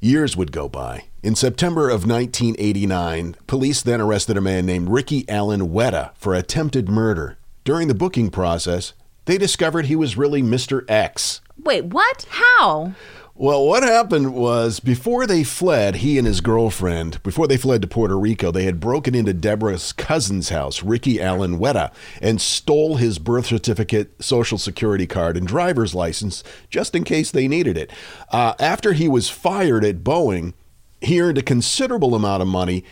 Years 0.00 0.36
would 0.36 0.52
go 0.52 0.68
by. 0.68 1.04
In 1.22 1.34
September 1.34 1.88
of 1.88 2.06
1989, 2.06 3.36
police 3.46 3.82
then 3.82 4.00
arrested 4.00 4.36
a 4.36 4.40
man 4.40 4.66
named 4.66 4.90
Ricky 4.90 5.28
Allen 5.28 5.70
Wetta 5.70 6.14
for 6.16 6.34
attempted 6.34 6.88
murder. 6.88 7.38
During 7.64 7.88
the 7.88 7.94
booking 7.94 8.30
process, 8.30 8.92
they 9.24 9.38
discovered 9.38 9.86
he 9.86 9.96
was 9.96 10.16
really 10.16 10.42
Mr. 10.42 10.88
X. 10.88 11.40
Wait, 11.58 11.86
what? 11.86 12.26
How? 12.28 12.92
Well, 13.38 13.66
what 13.66 13.82
happened 13.82 14.32
was 14.32 14.80
before 14.80 15.26
they 15.26 15.44
fled, 15.44 15.96
he 15.96 16.16
and 16.16 16.26
his 16.26 16.40
girlfriend, 16.40 17.22
before 17.22 17.46
they 17.46 17.58
fled 17.58 17.82
to 17.82 17.86
Puerto 17.86 18.18
Rico, 18.18 18.50
they 18.50 18.64
had 18.64 18.80
broken 18.80 19.14
into 19.14 19.34
Deborah's 19.34 19.92
cousin's 19.92 20.48
house, 20.48 20.82
Ricky 20.82 21.20
Allen 21.20 21.58
Wetta, 21.58 21.92
and 22.22 22.40
stole 22.40 22.96
his 22.96 23.18
birth 23.18 23.44
certificate, 23.44 24.24
social 24.24 24.56
security 24.56 25.06
card, 25.06 25.36
and 25.36 25.46
driver's 25.46 25.94
license 25.94 26.42
just 26.70 26.94
in 26.94 27.04
case 27.04 27.30
they 27.30 27.46
needed 27.46 27.76
it. 27.76 27.90
Uh, 28.30 28.54
after 28.58 28.94
he 28.94 29.06
was 29.06 29.28
fired 29.28 29.84
at 29.84 30.02
Boeing, 30.02 30.54
he 31.02 31.20
earned 31.20 31.36
a 31.36 31.42
considerable 31.42 32.14
amount 32.14 32.40
of 32.40 32.48
money 32.48 32.84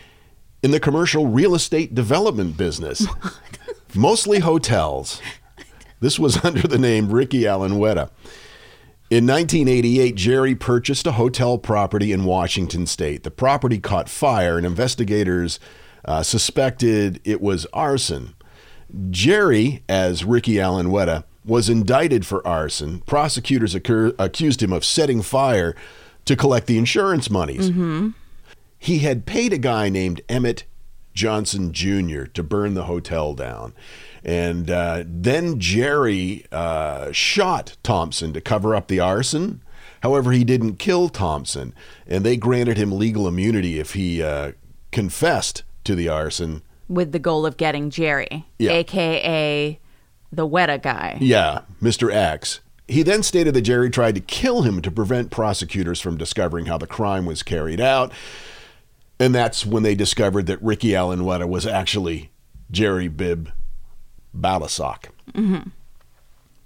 in 0.63 0.73
the 0.73 0.81
commercial 0.81 1.27
real 1.27 1.55
estate 1.55 1.95
development 1.95 2.59
business, 2.59 3.07
mostly 3.95 4.41
hotels. 4.41 5.23
This 6.01 6.19
was 6.19 6.37
under 6.45 6.69
the 6.69 6.77
name 6.77 7.11
Ricky 7.11 7.47
Allen 7.47 7.77
Wetta. 7.77 8.11
In 9.15 9.29
1988, 9.29 10.17
Jerry 10.17 10.57
purchased 10.57 11.07
a 11.07 11.13
hotel 11.13 11.57
property 11.57 12.11
in 12.11 12.25
Washington 12.25 12.85
state. 12.85 13.23
The 13.23 13.31
property 13.31 13.79
caught 13.79 14.09
fire, 14.09 14.57
and 14.57 14.67
investigators 14.67 15.61
uh, 16.05 16.25
suspected 16.25 17.21
it 17.23 17.41
was 17.41 17.65
arson. 17.73 18.35
Jerry, 19.11 19.85
as 19.89 20.25
Ricky 20.25 20.59
Allen 20.61 20.89
Wetta, 20.89 21.23
was 21.45 21.69
indicted 21.69 22.27
for 22.27 22.45
arson. 22.45 23.03
Prosecutors 23.07 23.77
accur- 23.77 24.17
accused 24.19 24.61
him 24.61 24.73
of 24.73 24.85
setting 24.85 25.23
fire 25.23 25.77
to 26.25 26.35
collect 26.35 26.67
the 26.67 26.77
insurance 26.77 27.31
monies. 27.31 27.69
He 28.81 28.99
had 28.99 29.27
paid 29.27 29.53
a 29.53 29.59
guy 29.59 29.91
named 29.91 30.23
Emmett 30.29 30.65
Johnson 31.13 31.73
Jr. 31.73 32.25
to 32.25 32.43
burn 32.43 32.75
the 32.75 32.87
hotel 32.87 33.33
down. 33.33 33.75
And 34.25 34.71
uh, 34.71 35.05
then 35.07 35.61
Jerry 35.61 36.47
uh, 36.51 37.13
shot 37.13 37.77
Thompson 37.83 38.33
to 38.33 38.41
cover 38.41 38.75
up 38.75 38.89
the 38.89 39.01
arson. 39.01 39.61
However, 40.03 40.33
he 40.33 40.45
didn't 40.45 40.77
kill 40.77 41.09
Thompson, 41.09 41.75
and 42.07 42.25
they 42.25 42.37
granted 42.37 42.77
him 42.77 42.93
legal 42.93 43.27
immunity 43.29 43.79
if 43.79 43.95
he 43.95 44.23
uh, 44.23 44.53
confessed 44.93 45.63
to 45.85 45.95
the 45.95 46.09
arson. 46.09 46.63
With 46.89 47.13
the 47.13 47.19
goal 47.19 47.47
of 47.47 47.57
getting 47.57 47.91
Jerry, 47.91 48.47
Yeah. 48.59 48.73
aka 48.73 49.79
the 50.33 50.49
Wetta 50.49 50.83
guy. 50.83 51.17
Yeah, 51.21 51.61
Mr. 51.83 52.13
X. 52.13 52.61
He 52.89 53.03
then 53.03 53.23
stated 53.23 53.55
that 53.55 53.63
Jerry 53.63 53.89
tried 53.89 54.15
to 54.17 54.21
kill 54.21 54.63
him 54.63 54.83
to 54.83 54.91
prevent 54.91 55.31
prosecutors 55.31 56.01
from 56.01 56.19
discovering 56.19 56.67
how 56.67 56.77
the 56.77 56.87
crime 56.87 57.25
was 57.25 57.43
carried 57.43 57.81
out. 57.81 58.13
And 59.19 59.35
that's 59.35 59.65
when 59.65 59.83
they 59.85 59.95
discovered 59.95 60.47
that 60.47 60.61
Ricky 60.63 60.95
Allen 60.95 61.21
Wetta 61.21 61.49
was 61.49 61.67
actually 61.67 62.31
Jerry 62.71 63.09
Bibb 63.09 63.53
Balisok. 64.39 65.07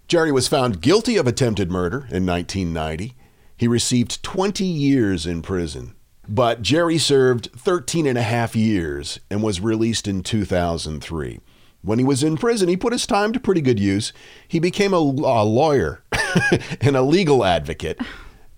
Jerry 0.09 0.33
was 0.33 0.49
found 0.49 0.81
guilty 0.81 1.17
of 1.17 1.27
attempted 1.27 1.71
murder 1.71 2.09
in 2.11 2.25
1990. 2.25 3.15
He 3.57 3.69
received 3.69 4.23
20 4.23 4.65
years 4.65 5.27
in 5.27 5.43
prison. 5.43 5.95
But 6.29 6.63
Jerry 6.63 6.99
served 6.99 7.51
13 7.57 8.07
and 8.07 8.19
a 8.19 8.23
half 8.23 8.55
years 8.55 9.19
and 9.31 9.43
was 9.43 9.61
released 9.61 10.07
in 10.07 10.23
2003. 10.23 11.41
When 11.83 11.99
he 11.99 12.05
was 12.05 12.23
in 12.23 12.37
prison, 12.37 12.69
he 12.69 12.77
put 12.77 12.93
his 12.93 13.07
time 13.07 13.33
to 13.33 13.41
pretty 13.41 13.61
good 13.61 13.81
use. 13.81 14.13
He 14.47 14.59
became 14.59 14.93
a, 14.93 14.97
a 14.97 15.45
lawyer 15.45 16.03
and 16.81 16.97
a 16.97 17.03
legal 17.03 17.45
advocate. 17.45 17.99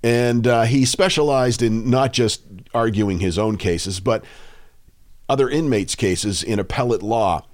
And 0.02 0.46
uh, 0.46 0.62
he 0.62 0.84
specialized 0.84 1.62
in 1.62 1.88
not 1.88 2.12
just 2.12 2.42
arguing 2.74 3.20
his 3.20 3.38
own 3.38 3.56
cases, 3.56 4.00
but 4.00 4.24
other 5.28 5.48
inmates' 5.48 5.94
cases 5.94 6.42
in 6.42 6.58
appellate 6.58 7.02
law. 7.02 7.46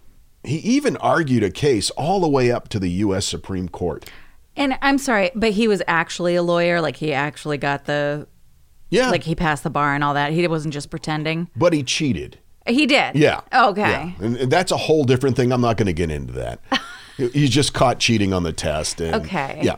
He 0.46 0.56
even 0.58 0.96
argued 0.98 1.42
a 1.42 1.50
case 1.50 1.90
all 1.90 2.20
the 2.20 2.28
way 2.28 2.50
up 2.50 2.68
to 2.70 2.78
the 2.78 2.88
U.S. 2.90 3.26
Supreme 3.26 3.68
Court. 3.68 4.08
And 4.56 4.78
I'm 4.80 4.96
sorry, 4.98 5.30
but 5.34 5.50
he 5.52 5.68
was 5.68 5.82
actually 5.86 6.34
a 6.36 6.42
lawyer. 6.42 6.80
Like 6.80 6.96
he 6.96 7.12
actually 7.12 7.58
got 7.58 7.84
the 7.84 8.26
Yeah. 8.90 9.10
Like 9.10 9.24
he 9.24 9.34
passed 9.34 9.64
the 9.64 9.70
bar 9.70 9.94
and 9.94 10.02
all 10.02 10.14
that. 10.14 10.32
He 10.32 10.46
wasn't 10.48 10.72
just 10.72 10.88
pretending. 10.90 11.50
but 11.56 11.72
he 11.72 11.82
cheated. 11.82 12.38
He 12.66 12.86
did. 12.86 13.14
Yeah. 13.14 13.42
Okay. 13.52 14.14
Yeah. 14.18 14.26
And 14.26 14.50
that's 14.50 14.72
a 14.72 14.76
whole 14.76 15.04
different 15.04 15.36
thing. 15.36 15.52
I'm 15.52 15.60
not 15.60 15.76
going 15.76 15.86
to 15.86 15.92
get 15.92 16.10
into 16.10 16.32
that. 16.32 16.60
He's 17.16 17.50
just 17.50 17.72
caught 17.74 17.98
cheating 18.00 18.32
on 18.32 18.42
the 18.42 18.52
test. 18.52 19.00
And, 19.00 19.14
Okay. 19.24 19.60
Yeah. 19.62 19.76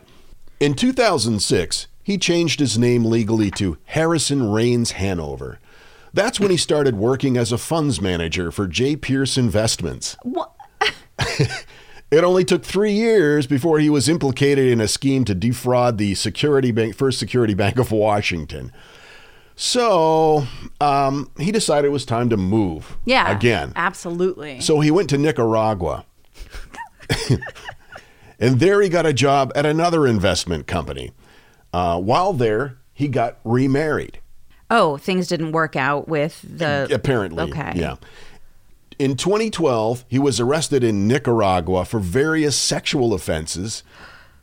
In 0.58 0.74
2006, 0.74 1.86
he 2.02 2.16
changed 2.18 2.60
his 2.60 2.78
name 2.78 3.04
legally 3.04 3.50
to 3.52 3.76
Harrison 3.84 4.50
Rains 4.50 4.92
Hanover. 4.92 5.58
That's 6.14 6.40
when 6.40 6.50
he 6.50 6.56
started 6.56 6.96
working 6.96 7.36
as 7.36 7.52
a 7.52 7.58
funds 7.58 8.00
manager 8.00 8.50
for 8.50 8.66
J. 8.66 8.96
Pierce 8.96 9.36
Investments. 9.36 10.16
What? 10.22 10.52
It 12.10 12.24
only 12.24 12.42
took 12.44 12.64
three 12.64 12.92
years 12.92 13.46
before 13.46 13.78
he 13.80 13.90
was 13.90 14.08
implicated 14.08 14.68
in 14.72 14.80
a 14.80 14.88
scheme 14.88 15.26
to 15.26 15.34
defraud 15.34 15.98
the 15.98 16.14
Security 16.14 16.72
Bank, 16.72 16.94
First 16.94 17.18
Security 17.18 17.52
Bank 17.52 17.78
of 17.78 17.92
Washington. 17.92 18.72
So 19.56 20.46
um, 20.80 21.30
he 21.38 21.52
decided 21.52 21.88
it 21.88 21.90
was 21.90 22.06
time 22.06 22.30
to 22.30 22.38
move. 22.38 22.96
Yeah. 23.04 23.30
Again. 23.30 23.72
Absolutely. 23.76 24.60
So 24.60 24.80
he 24.80 24.90
went 24.90 25.10
to 25.10 25.18
Nicaragua. 25.18 26.06
and 28.38 28.58
there 28.58 28.80
he 28.80 28.88
got 28.88 29.04
a 29.04 29.12
job 29.12 29.52
at 29.54 29.66
another 29.66 30.06
investment 30.06 30.66
company. 30.66 31.12
Uh, 31.74 32.00
while 32.00 32.32
there, 32.32 32.78
he 32.94 33.08
got 33.08 33.38
remarried. 33.44 34.20
oh, 34.70 34.96
things 34.96 35.26
didn't 35.28 35.52
work 35.52 35.76
out 35.76 36.08
with 36.08 36.40
the. 36.42 36.88
Apparently. 36.90 37.42
Okay. 37.50 37.72
Yeah. 37.74 37.96
In 38.98 39.16
2012, 39.16 40.04
he 40.08 40.18
was 40.18 40.40
arrested 40.40 40.82
in 40.82 41.06
Nicaragua 41.06 41.84
for 41.84 42.00
various 42.00 42.56
sexual 42.56 43.14
offenses 43.14 43.84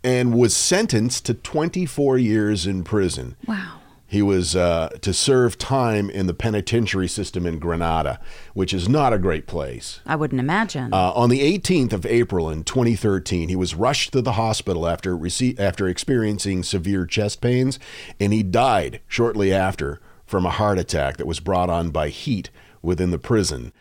and 0.02 0.34
was 0.34 0.56
sentenced 0.56 1.26
to 1.26 1.34
24 1.34 2.18
years 2.18 2.66
in 2.66 2.84
prison. 2.84 3.36
Wow. 3.46 3.80
He 4.08 4.22
was 4.22 4.56
uh, 4.56 4.90
to 5.02 5.14
serve 5.14 5.58
time 5.58 6.10
in 6.10 6.28
the 6.28 6.34
penitentiary 6.34 7.10
system 7.10 7.46
in 7.46 7.60
Granada, 7.60 8.20
which 8.54 8.74
is 8.74 8.88
not 8.88 9.12
a 9.12 9.18
great 9.18 9.46
place. 9.46 10.00
I 10.06 10.16
wouldn't 10.16 10.40
imagine. 10.40 10.94
Uh, 10.94 11.12
on 11.12 11.30
the 11.30 11.42
18th 11.42 11.92
of 11.92 12.06
April 12.06 12.50
in 12.50 12.64
2013, 12.64 13.50
he 13.50 13.56
was 13.58 13.76
rushed 13.76 14.14
to 14.14 14.22
the 14.22 14.34
hospital 14.34 14.88
after 14.88 15.18
rece- 15.18 15.60
after 15.60 15.90
experiencing 15.90 16.64
severe 16.64 17.06
chest 17.06 17.42
pains, 17.42 17.78
and 18.20 18.32
he 18.32 18.42
died 18.42 19.02
shortly 19.08 19.52
after 19.52 20.00
from 20.26 20.46
a 20.46 20.52
heart 20.52 20.78
attack 20.78 21.18
that 21.18 21.28
was 21.28 21.42
brought 21.42 21.70
on 21.70 21.90
by 21.90 22.08
heat 22.08 22.52
within 22.82 23.12
the 23.12 23.20
prison. 23.20 23.74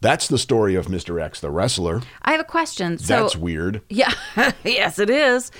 That's 0.00 0.28
the 0.28 0.38
story 0.38 0.74
of 0.74 0.86
Mr. 0.86 1.20
X, 1.20 1.40
the 1.40 1.50
wrestler. 1.50 2.02
I 2.22 2.32
have 2.32 2.40
a 2.40 2.44
question. 2.44 2.98
So 2.98 3.22
That's 3.22 3.36
weird. 3.36 3.80
Yeah. 3.88 4.12
yes, 4.64 4.98
it 4.98 5.08
is. 5.10 5.50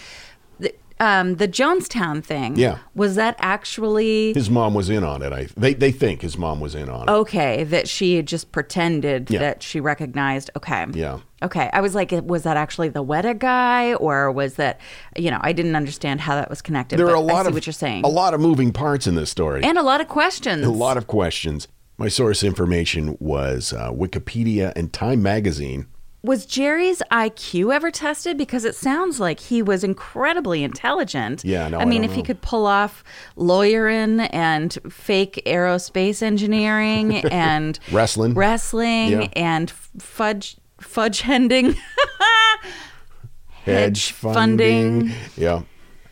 The, 0.58 0.74
um, 1.00 1.36
the 1.36 1.48
Jonestown 1.48 2.22
thing. 2.22 2.56
Yeah. 2.56 2.78
Was 2.94 3.14
that 3.16 3.36
actually 3.38 4.34
His 4.34 4.50
mom 4.50 4.74
was 4.74 4.90
in 4.90 5.04
on 5.04 5.22
it. 5.22 5.32
I 5.32 5.48
they 5.56 5.72
they 5.74 5.90
think 5.90 6.20
his 6.22 6.36
mom 6.38 6.60
was 6.60 6.74
in 6.74 6.88
on 6.88 7.08
it. 7.08 7.12
okay? 7.12 7.64
That 7.64 7.88
she 7.88 8.16
had 8.16 8.26
just 8.26 8.52
pretended 8.52 9.30
Yeah. 9.30 9.40
that 9.40 9.62
she 9.62 9.80
recognized. 9.80 10.50
Okay. 10.56 10.86
Yeah. 10.92 11.20
Okay. 11.42 11.68
I 11.72 11.80
was 11.80 11.94
like, 11.94 12.12
was 12.12 12.42
that 12.44 12.56
actually 12.56 12.88
the 12.90 13.04
Wetta 13.04 13.38
guy, 13.38 13.94
or 13.94 14.30
was 14.32 14.54
that, 14.54 14.80
you 15.16 15.30
know, 15.30 15.38
I 15.42 15.52
didn't 15.52 15.76
understand 15.76 16.20
how 16.22 16.34
that 16.36 16.48
was 16.50 16.62
connected. 16.62 16.98
There 16.98 17.06
are 17.08 17.12
but 17.14 17.18
a 17.18 17.20
lot 17.20 17.40
I 17.40 17.42
see 17.44 17.48
of 17.48 17.54
what 17.54 17.66
you're 17.66 17.72
saying, 17.74 18.04
a 18.04 18.08
lot 18.08 18.32
of 18.34 18.40
moving 18.40 18.72
parts 18.72 19.06
in 19.06 19.14
this 19.16 19.30
story. 19.30 19.62
and 19.64 19.76
a 19.78 19.82
lot 19.82 20.00
of 20.00 20.08
questions. 20.08 20.64
a 20.64 20.70
lot 20.70 20.96
of 20.96 21.06
questions. 21.06 21.68
My 21.98 22.08
source 22.08 22.42
information 22.42 23.16
was 23.20 23.72
uh, 23.72 23.90
Wikipedia 23.90 24.72
and 24.76 24.92
Time 24.92 25.22
Magazine. 25.22 25.86
Was 26.22 26.44
Jerry's 26.44 27.02
IQ 27.12 27.72
ever 27.72 27.90
tested? 27.90 28.36
Because 28.36 28.64
it 28.64 28.74
sounds 28.74 29.20
like 29.20 29.38
he 29.38 29.62
was 29.62 29.84
incredibly 29.84 30.64
intelligent. 30.64 31.44
Yeah, 31.44 31.68
no, 31.68 31.78
I 31.78 31.82
I 31.82 31.84
mean, 31.84 32.02
if 32.04 32.12
he 32.14 32.22
could 32.22 32.42
pull 32.42 32.66
off 32.66 33.04
lawyering 33.36 34.20
and 34.20 34.76
fake 34.90 35.40
aerospace 35.46 36.22
engineering 36.22 37.14
and 37.30 37.78
Wrestling. 37.92 38.34
wrestling 38.34 39.10
Yeah. 39.12 39.28
and 39.36 39.70
fudge 39.70 40.56
fudge 40.80 41.20
hending, 41.22 41.76
Hedge 43.64 44.12
funding. 44.12 45.12
Yeah. 45.36 45.62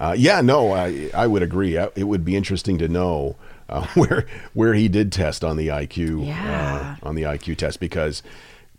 Uh, 0.01 0.15
yeah, 0.17 0.41
no, 0.41 0.73
I, 0.73 1.11
I 1.15 1.27
would 1.27 1.43
agree. 1.43 1.77
It 1.77 2.05
would 2.05 2.25
be 2.25 2.37
interesting 2.37 2.79
to 2.79 2.89
know 2.89 3.37
uh, 3.69 3.87
where 3.95 4.27
where 4.53 4.75
he 4.75 4.89
did 4.89 5.11
test 5.13 5.43
on 5.45 5.57
the 5.57 5.69
IQ 5.69 6.27
Yeah. 6.27 6.97
uh, 7.03 7.07
on 7.09 7.15
the 7.15 7.23
IQ 7.23 7.57
test 7.57 7.81
because 7.81 8.23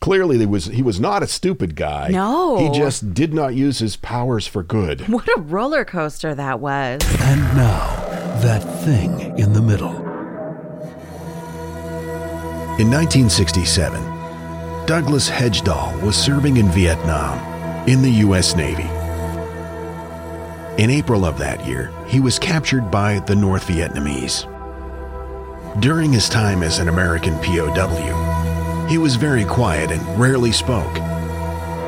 clearly 0.01 0.37
he 0.37 0.45
was 0.45 0.65
he 0.65 0.81
was 0.81 0.99
not 0.99 1.23
a 1.23 1.27
stupid 1.27 1.75
guy. 1.75 2.09
No. 2.09 2.57
he 2.57 2.69
just 2.77 3.13
did 3.13 3.33
not 3.33 3.55
use 3.55 3.79
his 3.79 3.95
powers 3.95 4.45
for 4.47 4.61
good. 4.63 5.01
what 5.09 5.27
a 5.37 5.41
roller 5.41 5.85
coaster 5.85 6.35
that 6.35 6.59
was. 6.59 7.01
And 7.21 7.41
now, 7.57 7.95
that 8.41 8.59
thing 8.83 9.37
in 9.39 9.53
the 9.53 9.61
middle. 9.61 10.03
In 12.77 12.91
1967, 12.91 14.01
Douglas 14.85 15.29
Hegdahl 15.29 15.99
was 16.03 16.15
serving 16.17 16.57
in 16.57 16.67
Vietnam 16.69 17.39
in 17.87 18.01
the 18.01 18.11
U.S. 18.27 18.53
Navy. 18.55 18.89
In 20.81 20.89
April 20.89 21.23
of 21.23 21.37
that 21.37 21.65
year, 21.65 21.93
he 22.05 22.19
was 22.19 22.37
captured 22.37 22.91
by 22.91 23.19
the 23.19 23.33
North 23.35 23.67
Vietnamese. 23.67 24.45
During 25.79 26.13
his 26.13 26.29
time 26.29 26.63
as 26.63 26.79
an 26.79 26.87
American 26.87 27.37
POW, 27.39 28.87
he 28.87 28.97
was 28.97 29.17
very 29.17 29.43
quiet 29.43 29.91
and 29.91 30.19
rarely 30.19 30.53
spoke. 30.53 30.95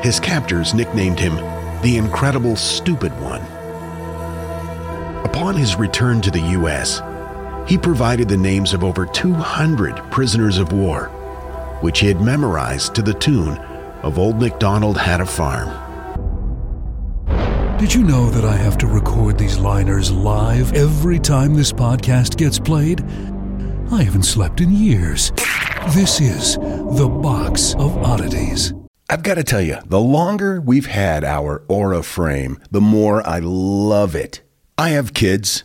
His 0.04 0.20
captors 0.20 0.74
nicknamed 0.74 1.18
him 1.18 1.36
the 1.80 1.96
Incredible 1.96 2.54
Stupid 2.54 3.18
One. 3.18 3.40
Upon 5.24 5.56
his 5.56 5.76
return 5.76 6.20
to 6.20 6.30
the 6.30 6.50
U.S., 6.50 7.00
he 7.66 7.78
provided 7.78 8.28
the 8.28 8.36
names 8.36 8.74
of 8.74 8.84
over 8.84 9.06
200 9.06 9.96
prisoners 10.10 10.58
of 10.58 10.72
war, 10.72 11.06
which 11.80 12.00
he 12.00 12.08
had 12.08 12.20
memorized 12.20 12.94
to 12.94 13.00
the 13.00 13.14
tune 13.14 13.56
of 14.02 14.18
Old 14.18 14.38
MacDonald 14.38 14.98
Had 14.98 15.22
a 15.22 15.26
Farm. 15.26 15.68
Did 17.78 17.94
you 17.94 18.02
know 18.02 18.28
that 18.28 18.44
I 18.44 18.56
have 18.56 18.76
to 18.78 18.86
record 18.86 19.38
these 19.38 19.56
liners 19.56 20.12
live 20.12 20.74
every 20.74 21.18
time 21.18 21.54
this 21.54 21.72
podcast 21.72 22.36
gets 22.36 22.58
played? 22.58 23.02
I 23.90 24.02
haven't 24.02 24.24
slept 24.24 24.60
in 24.60 24.70
years. 24.70 25.32
This 25.94 26.20
is 26.20 26.56
The 26.56 27.08
Box 27.08 27.74
of 27.76 27.96
Oddities. 28.04 28.74
I've 29.08 29.22
got 29.22 29.36
to 29.36 29.42
tell 29.44 29.62
you, 29.62 29.78
the 29.86 29.98
longer 29.98 30.60
we've 30.60 30.86
had 30.86 31.24
our 31.24 31.64
Aura 31.68 32.02
frame, 32.02 32.60
the 32.70 32.82
more 32.82 33.26
I 33.26 33.38
love 33.38 34.14
it. 34.14 34.42
I 34.76 34.90
have 34.90 35.14
kids, 35.14 35.64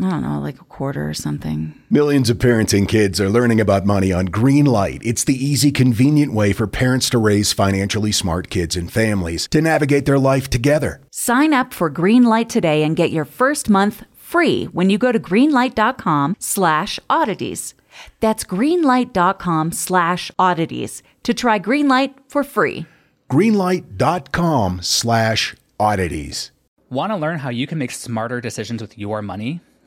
I 0.00 0.10
don't 0.10 0.22
know, 0.22 0.40
like 0.40 0.60
a 0.60 0.64
quarter 0.64 1.08
or 1.08 1.14
something. 1.14 1.80
Millions 1.88 2.28
of 2.28 2.40
parents 2.40 2.72
and 2.72 2.88
kids 2.88 3.20
are 3.20 3.30
learning 3.30 3.60
about 3.60 3.86
money 3.86 4.12
on 4.12 4.28
Greenlight. 4.28 5.00
It's 5.04 5.22
the 5.22 5.36
easy, 5.36 5.70
convenient 5.70 6.32
way 6.32 6.52
for 6.52 6.66
parents 6.66 7.08
to 7.10 7.18
raise 7.18 7.52
financially 7.52 8.10
smart 8.10 8.50
kids 8.50 8.74
and 8.74 8.90
families 8.92 9.46
to 9.48 9.60
navigate 9.62 10.04
their 10.04 10.18
life 10.18 10.50
together. 10.50 11.00
Sign 11.12 11.54
up 11.54 11.72
for 11.72 11.88
Greenlight 11.90 12.48
today 12.48 12.82
and 12.82 12.96
get 12.96 13.12
your 13.12 13.24
first 13.24 13.70
month 13.70 14.04
free 14.14 14.64
when 14.64 14.90
you 14.90 14.98
go 14.98 15.12
to 15.12 15.20
greenlight.com 15.20 16.36
slash 16.40 16.98
oddities. 17.08 17.74
That's 18.18 18.42
greenlight.com 18.42 19.70
slash 19.70 20.30
oddities 20.40 21.04
to 21.22 21.32
try 21.32 21.60
Greenlight 21.60 22.14
for 22.28 22.42
free. 22.42 22.86
Greenlight.com 23.30 24.80
slash 24.82 25.54
oddities. 25.78 26.50
Want 26.90 27.12
to 27.12 27.16
learn 27.16 27.38
how 27.38 27.50
you 27.50 27.68
can 27.68 27.78
make 27.78 27.92
smarter 27.92 28.40
decisions 28.40 28.82
with 28.82 28.98
your 28.98 29.22
money? 29.22 29.60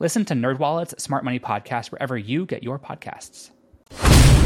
Listen 0.00 0.24
to 0.26 0.34
NerdWallet's 0.34 1.02
Smart 1.02 1.24
Money 1.24 1.40
Podcast 1.40 1.90
wherever 1.90 2.16
you 2.16 2.46
get 2.46 2.62
your 2.62 2.78
podcasts. 2.78 3.50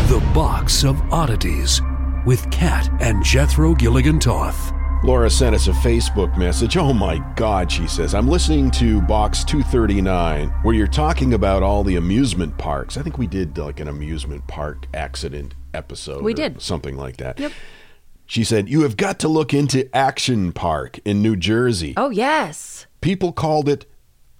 The 0.08 0.22
Box 0.32 0.82
of 0.82 0.98
Oddities 1.12 1.82
with 2.24 2.50
Kat 2.50 2.88
and 3.02 3.22
Jethro 3.22 3.74
Gilligan 3.74 4.18
Toth. 4.18 4.72
Laura 5.04 5.28
sent 5.28 5.54
us 5.54 5.66
a 5.68 5.72
Facebook 5.72 6.38
message. 6.38 6.78
Oh 6.78 6.94
my 6.94 7.18
God, 7.36 7.70
she 7.70 7.86
says. 7.86 8.14
I'm 8.14 8.28
listening 8.28 8.70
to 8.72 9.02
Box 9.02 9.44
239, 9.44 10.48
where 10.62 10.74
you're 10.74 10.86
talking 10.86 11.34
about 11.34 11.62
all 11.62 11.84
the 11.84 11.96
amusement 11.96 12.56
parks. 12.56 12.96
I 12.96 13.02
think 13.02 13.18
we 13.18 13.26
did 13.26 13.58
like 13.58 13.78
an 13.78 13.88
amusement 13.88 14.46
park 14.46 14.86
accident 14.94 15.54
episode. 15.74 16.22
We 16.22 16.32
or 16.32 16.36
did. 16.36 16.62
Something 16.62 16.96
like 16.96 17.18
that. 17.18 17.38
Yep. 17.38 17.52
She 18.24 18.42
said, 18.42 18.70
You 18.70 18.84
have 18.84 18.96
got 18.96 19.18
to 19.18 19.28
look 19.28 19.52
into 19.52 19.94
Action 19.94 20.52
Park 20.52 20.98
in 21.04 21.20
New 21.20 21.36
Jersey. 21.36 21.92
Oh, 21.98 22.08
yes. 22.08 22.86
People 23.02 23.32
called 23.32 23.68
it 23.68 23.84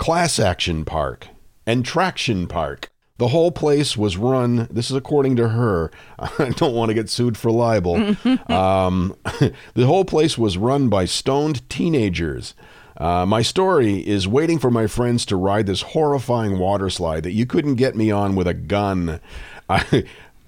Class 0.03 0.41
Action 0.41 0.85
Park 0.85 1.29
and 1.65 1.85
Traction 1.85 2.49
Park. 2.49 2.91
The 3.19 3.29
whole 3.29 3.53
place 3.53 3.97
was 3.97 4.17
run, 4.17 4.67
this 4.69 4.91
is 4.91 4.97
according 4.97 5.37
to 5.37 5.51
her. 5.51 5.93
I 6.19 6.49
don't 6.57 6.75
want 6.75 6.88
to 6.88 6.95
get 6.95 7.09
sued 7.09 7.37
for 7.37 7.53
libel. 7.53 7.95
um, 8.53 9.15
the 9.75 9.87
whole 9.87 10.05
place 10.05 10.37
was 10.37 10.59
run 10.59 10.88
by 10.88 11.05
stoned 11.05 11.69
teenagers. 11.69 12.55
Uh, 12.97 13.27
my 13.27 13.43
story 13.43 14.05
is 14.05 14.27
waiting 14.27 14.59
for 14.59 14.73
my 14.73 14.88
friends 14.88 15.25
to 15.27 15.37
ride 15.37 15.67
this 15.67 15.83
horrifying 15.83 16.59
water 16.59 16.91
slide 16.91 17.23
that 17.23 17.31
you 17.31 17.47
couldn't 17.47 17.77
get 17.77 17.95
me 17.95 18.11
on 18.11 18.35
with 18.35 18.49
a 18.49 18.55
gun. 18.55 19.21
I, 19.71 20.03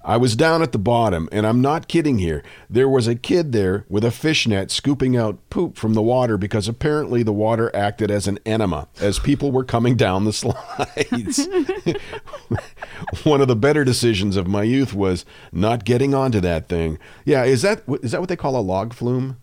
I 0.07 0.17
was 0.17 0.35
down 0.35 0.61
at 0.61 0.71
the 0.71 0.77
bottom, 0.77 1.27
and 1.31 1.47
I'm 1.47 1.61
not 1.61 1.87
kidding 1.87 2.19
here. 2.19 2.43
There 2.69 2.87
was 2.87 3.07
a 3.07 3.15
kid 3.15 3.51
there 3.53 3.85
with 3.89 4.05
a 4.05 4.11
fishnet 4.11 4.69
scooping 4.69 5.17
out 5.17 5.39
poop 5.49 5.77
from 5.77 5.95
the 5.95 6.01
water 6.03 6.37
because 6.37 6.67
apparently 6.67 7.23
the 7.23 7.33
water 7.33 7.75
acted 7.75 8.11
as 8.11 8.27
an 8.27 8.37
enema 8.45 8.87
as 9.01 9.17
people 9.17 9.51
were 9.51 9.63
coming 9.63 9.97
down 9.97 10.25
the 10.25 10.33
slides. 10.43 11.47
One 13.23 13.41
of 13.41 13.47
the 13.47 13.55
better 13.55 13.83
decisions 13.83 14.37
of 14.37 14.45
my 14.47 14.61
youth 14.61 14.93
was 14.93 15.25
not 15.51 15.85
getting 15.85 16.13
onto 16.13 16.39
that 16.39 16.69
thing. 16.69 16.99
Yeah, 17.25 17.43
is 17.43 17.63
that 17.63 17.81
is 18.03 18.11
that 18.11 18.19
what 18.19 18.29
they 18.29 18.35
call 18.35 18.55
a 18.55 18.61
log 18.61 18.93
flume? 18.93 19.37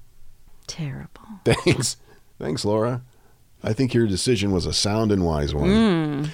Terrible. 0.68 1.08
Thanks. 1.44 1.96
Thanks, 2.38 2.64
Laura. 2.64 3.02
I 3.64 3.72
think 3.72 3.94
your 3.94 4.06
decision 4.06 4.52
was 4.52 4.66
a 4.66 4.72
sound 4.72 5.10
and 5.10 5.24
wise 5.24 5.54
one. 5.54 5.70
Hmm. 5.70 6.24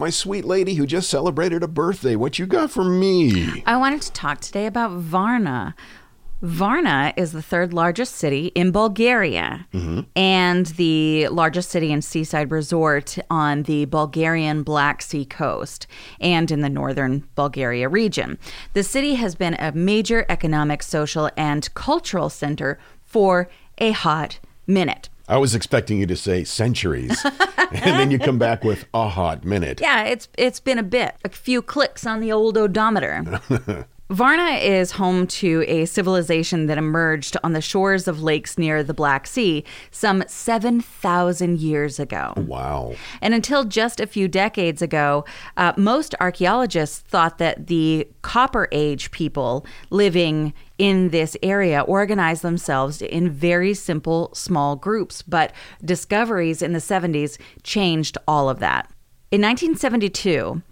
My 0.00 0.08
sweet 0.08 0.46
lady 0.46 0.76
who 0.76 0.86
just 0.86 1.10
celebrated 1.10 1.62
a 1.62 1.68
birthday, 1.68 2.16
what 2.16 2.38
you 2.38 2.46
got 2.46 2.70
for 2.70 2.84
me? 2.84 3.62
I 3.66 3.76
wanted 3.76 4.00
to 4.00 4.12
talk 4.12 4.40
today 4.40 4.64
about 4.64 4.92
Varna. 4.92 5.74
Varna 6.40 7.12
is 7.18 7.32
the 7.32 7.42
third 7.42 7.74
largest 7.74 8.14
city 8.14 8.46
in 8.54 8.70
Bulgaria 8.70 9.66
mm-hmm. 9.74 10.00
and 10.16 10.64
the 10.78 11.28
largest 11.28 11.68
city 11.68 11.92
and 11.92 12.02
seaside 12.02 12.50
resort 12.50 13.18
on 13.28 13.64
the 13.64 13.84
Bulgarian 13.84 14.62
Black 14.62 15.02
Sea 15.02 15.26
coast 15.26 15.86
and 16.18 16.50
in 16.50 16.62
the 16.62 16.70
northern 16.70 17.28
Bulgaria 17.34 17.86
region. 17.86 18.38
The 18.72 18.82
city 18.82 19.16
has 19.16 19.34
been 19.34 19.52
a 19.58 19.70
major 19.72 20.24
economic, 20.30 20.82
social, 20.82 21.28
and 21.36 21.68
cultural 21.74 22.30
center 22.30 22.78
for 23.04 23.50
a 23.76 23.90
hot 23.90 24.38
minute. 24.66 25.09
I 25.30 25.38
was 25.38 25.54
expecting 25.54 26.00
you 26.00 26.06
to 26.06 26.16
say 26.16 26.42
centuries, 26.42 27.24
and 27.56 28.00
then 28.00 28.10
you 28.10 28.18
come 28.18 28.36
back 28.36 28.64
with 28.64 28.84
a 28.92 29.08
hot 29.08 29.44
minute. 29.44 29.80
Yeah, 29.80 30.02
it's 30.02 30.26
it's 30.36 30.58
been 30.58 30.76
a 30.76 30.82
bit, 30.82 31.14
a 31.24 31.28
few 31.28 31.62
clicks 31.62 32.04
on 32.04 32.18
the 32.18 32.32
old 32.32 32.58
odometer. 32.58 33.40
Varna 34.10 34.54
is 34.54 34.90
home 34.90 35.28
to 35.28 35.64
a 35.68 35.84
civilization 35.84 36.66
that 36.66 36.76
emerged 36.76 37.36
on 37.44 37.52
the 37.52 37.60
shores 37.60 38.08
of 38.08 38.20
lakes 38.20 38.58
near 38.58 38.82
the 38.82 38.92
Black 38.92 39.24
Sea 39.24 39.62
some 39.92 40.24
7,000 40.26 41.60
years 41.60 42.00
ago. 42.00 42.34
Wow. 42.36 42.96
And 43.22 43.34
until 43.34 43.62
just 43.62 44.00
a 44.00 44.08
few 44.08 44.26
decades 44.26 44.82
ago, 44.82 45.24
uh, 45.56 45.74
most 45.76 46.16
archaeologists 46.18 46.98
thought 46.98 47.38
that 47.38 47.68
the 47.68 48.08
Copper 48.22 48.66
Age 48.72 49.12
people 49.12 49.64
living 49.90 50.54
in 50.76 51.10
this 51.10 51.36
area 51.40 51.82
organized 51.82 52.42
themselves 52.42 53.00
in 53.00 53.30
very 53.30 53.74
simple, 53.74 54.30
small 54.34 54.74
groups. 54.74 55.22
But 55.22 55.52
discoveries 55.84 56.62
in 56.62 56.72
the 56.72 56.80
70s 56.80 57.38
changed 57.62 58.18
all 58.26 58.48
of 58.48 58.58
that. 58.58 58.90
In 59.30 59.40
1972, 59.42 60.62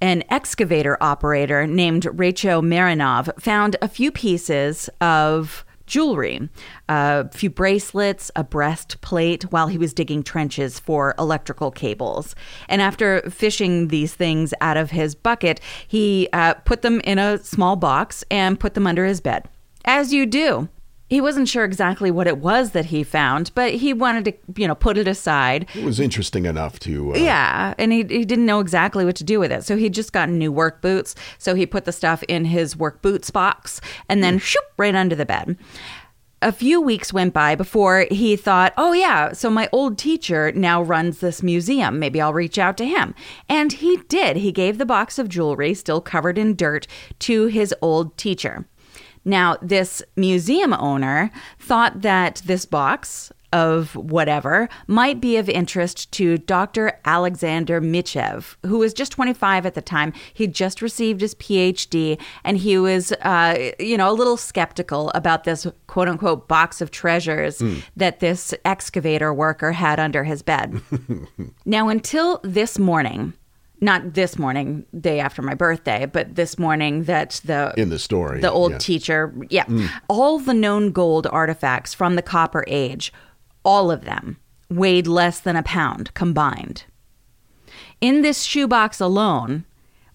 an 0.00 0.22
excavator 0.30 0.96
operator 1.00 1.66
named 1.66 2.04
Raycho 2.04 2.62
Marinov 2.62 3.40
found 3.40 3.76
a 3.82 3.88
few 3.88 4.10
pieces 4.12 4.88
of 5.00 5.64
jewelry, 5.86 6.48
a 6.88 7.28
few 7.30 7.50
bracelets, 7.50 8.30
a 8.36 8.44
breastplate 8.44 9.44
while 9.44 9.66
he 9.66 9.78
was 9.78 9.92
digging 9.92 10.22
trenches 10.22 10.78
for 10.78 11.14
electrical 11.18 11.70
cables. 11.70 12.36
And 12.68 12.80
after 12.80 13.22
fishing 13.30 13.88
these 13.88 14.14
things 14.14 14.54
out 14.60 14.76
of 14.76 14.90
his 14.90 15.14
bucket, 15.14 15.60
he 15.88 16.28
uh, 16.32 16.54
put 16.54 16.82
them 16.82 17.00
in 17.00 17.18
a 17.18 17.38
small 17.38 17.74
box 17.74 18.22
and 18.30 18.60
put 18.60 18.74
them 18.74 18.86
under 18.86 19.04
his 19.04 19.20
bed. 19.20 19.48
As 19.84 20.12
you 20.12 20.26
do. 20.26 20.68
He 21.08 21.22
wasn't 21.22 21.48
sure 21.48 21.64
exactly 21.64 22.10
what 22.10 22.26
it 22.26 22.38
was 22.38 22.72
that 22.72 22.86
he 22.86 23.02
found, 23.02 23.50
but 23.54 23.72
he 23.74 23.94
wanted 23.94 24.24
to, 24.26 24.60
you 24.60 24.68
know, 24.68 24.74
put 24.74 24.98
it 24.98 25.08
aside. 25.08 25.66
It 25.74 25.84
was 25.84 25.98
interesting 25.98 26.44
enough 26.44 26.78
to. 26.80 27.14
Uh, 27.14 27.18
Yeah, 27.18 27.74
and 27.78 27.92
he, 27.92 27.98
he 28.04 28.24
didn't 28.26 28.44
know 28.44 28.60
exactly 28.60 29.06
what 29.06 29.16
to 29.16 29.24
do 29.24 29.40
with 29.40 29.50
it. 29.50 29.64
So 29.64 29.76
he'd 29.76 29.94
just 29.94 30.12
gotten 30.12 30.36
new 30.36 30.52
work 30.52 30.82
boots. 30.82 31.14
So 31.38 31.54
he 31.54 31.64
put 31.64 31.86
the 31.86 31.92
stuff 31.92 32.22
in 32.28 32.44
his 32.44 32.76
work 32.76 33.00
boots 33.00 33.30
box 33.30 33.80
and 34.08 34.22
then 34.22 34.38
shoop 34.38 34.64
right 34.76 34.94
under 34.94 35.14
the 35.14 35.24
bed. 35.24 35.56
A 36.40 36.52
few 36.52 36.80
weeks 36.80 37.12
went 37.12 37.34
by 37.34 37.56
before 37.56 38.06
he 38.12 38.36
thought, 38.36 38.72
oh, 38.76 38.92
yeah, 38.92 39.32
so 39.32 39.50
my 39.50 39.68
old 39.72 39.98
teacher 39.98 40.52
now 40.52 40.80
runs 40.80 41.18
this 41.18 41.42
museum. 41.42 41.98
Maybe 41.98 42.20
I'll 42.20 42.32
reach 42.32 42.58
out 42.58 42.76
to 42.76 42.84
him. 42.86 43.14
And 43.48 43.72
he 43.72 43.96
did. 44.08 44.36
He 44.36 44.52
gave 44.52 44.78
the 44.78 44.86
box 44.86 45.18
of 45.18 45.28
jewelry, 45.28 45.74
still 45.74 46.00
covered 46.00 46.38
in 46.38 46.54
dirt, 46.54 46.86
to 47.20 47.46
his 47.46 47.74
old 47.82 48.16
teacher. 48.16 48.66
Now, 49.28 49.58
this 49.60 50.02
museum 50.16 50.72
owner 50.72 51.30
thought 51.58 52.00
that 52.00 52.40
this 52.46 52.64
box 52.64 53.30
of 53.52 53.94
whatever 53.94 54.70
might 54.86 55.20
be 55.20 55.36
of 55.36 55.50
interest 55.50 56.10
to 56.12 56.38
Dr. 56.38 56.98
Alexander 57.04 57.80
Minchev, 57.80 58.56
who 58.64 58.78
was 58.78 58.94
just 58.94 59.12
25 59.12 59.66
at 59.66 59.74
the 59.74 59.82
time. 59.82 60.14
He'd 60.32 60.54
just 60.54 60.80
received 60.80 61.20
his 61.20 61.34
PhD, 61.34 62.18
and 62.42 62.56
he 62.56 62.78
was, 62.78 63.12
uh, 63.20 63.70
you 63.78 63.98
know, 63.98 64.10
a 64.10 64.12
little 64.12 64.38
skeptical 64.38 65.10
about 65.14 65.44
this 65.44 65.66
quote 65.86 66.08
unquote 66.08 66.48
box 66.48 66.80
of 66.80 66.90
treasures 66.90 67.62
that 67.96 68.20
this 68.20 68.54
excavator 68.64 69.32
worker 69.32 69.72
had 69.72 70.00
under 70.00 70.24
his 70.24 70.42
bed. 70.42 70.80
now, 71.66 71.88
until 71.88 72.40
this 72.42 72.78
morning, 72.78 73.34
not 73.80 74.14
this 74.14 74.38
morning, 74.38 74.84
day 74.98 75.20
after 75.20 75.42
my 75.42 75.54
birthday, 75.54 76.06
but 76.06 76.34
this 76.34 76.58
morning 76.58 77.04
that 77.04 77.40
the 77.44 77.72
In 77.76 77.90
the 77.90 77.98
story, 77.98 78.40
the 78.40 78.50
old 78.50 78.72
yeah. 78.72 78.78
teacher, 78.78 79.34
yeah, 79.50 79.64
mm. 79.66 79.88
all 80.08 80.38
the 80.38 80.54
known 80.54 80.92
gold 80.92 81.26
artifacts 81.26 81.94
from 81.94 82.16
the 82.16 82.22
Copper 82.22 82.64
Age, 82.66 83.12
all 83.64 83.90
of 83.90 84.04
them 84.04 84.38
weighed 84.68 85.06
less 85.06 85.40
than 85.40 85.56
a 85.56 85.62
pound 85.62 86.12
combined. 86.14 86.84
In 88.00 88.22
this 88.22 88.42
shoebox 88.42 89.00
alone 89.00 89.64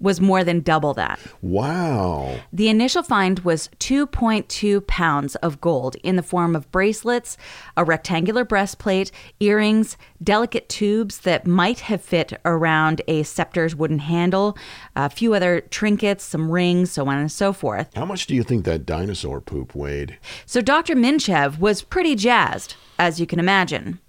was 0.03 0.21
more 0.21 0.43
than 0.43 0.59
double 0.59 0.93
that. 0.93 1.19
Wow. 1.41 2.39
The 2.51 2.67
initial 2.67 3.01
find 3.01 3.39
was 3.39 3.69
2.2 3.79 4.85
pounds 4.85 5.35
of 5.37 5.61
gold 5.61 5.95
in 6.03 6.17
the 6.17 6.21
form 6.21 6.55
of 6.55 6.69
bracelets, 6.71 7.37
a 7.75 7.83
rectangular 7.83 8.43
breastplate, 8.45 9.11
earrings, 9.39 9.97
delicate 10.21 10.69
tubes 10.69 11.19
that 11.19 11.47
might 11.47 11.79
have 11.79 12.01
fit 12.01 12.33
around 12.45 13.01
a 13.07 13.23
scepter's 13.23 13.75
wooden 13.75 13.99
handle, 13.99 14.57
a 14.95 15.09
few 15.09 15.33
other 15.33 15.61
trinkets, 15.61 16.23
some 16.25 16.51
rings, 16.51 16.91
so 16.91 17.07
on 17.07 17.17
and 17.17 17.31
so 17.31 17.53
forth. 17.53 17.89
How 17.95 18.05
much 18.05 18.27
do 18.27 18.35
you 18.35 18.43
think 18.43 18.65
that 18.65 18.85
dinosaur 18.85 19.41
poop 19.41 19.73
weighed? 19.73 20.19
So 20.45 20.61
Dr. 20.61 20.95
Minchev 20.95 21.59
was 21.59 21.81
pretty 21.81 22.15
jazzed, 22.15 22.75
as 22.99 23.19
you 23.19 23.25
can 23.25 23.39
imagine. 23.39 23.99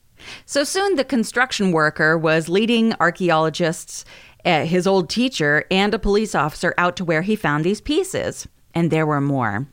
So 0.47 0.65
soon 0.65 0.97
the 0.97 1.05
construction 1.05 1.71
worker 1.71 2.17
was 2.17 2.49
leading 2.49 2.95
archaeologists, 2.95 4.05
uh, 4.45 4.65
his 4.65 4.87
old 4.87 5.09
teacher, 5.09 5.65
and 5.71 5.95
a 5.95 5.99
police 5.99 6.35
officer 6.35 6.75
out 6.79 6.97
to 6.97 7.05
where 7.05 7.23
he 7.23 7.37
found 7.37 7.65
these 7.65 7.81
pieces. 7.81 8.47
And 8.75 8.91
there 8.91 9.07
were 9.07 9.21
more. 9.21 9.69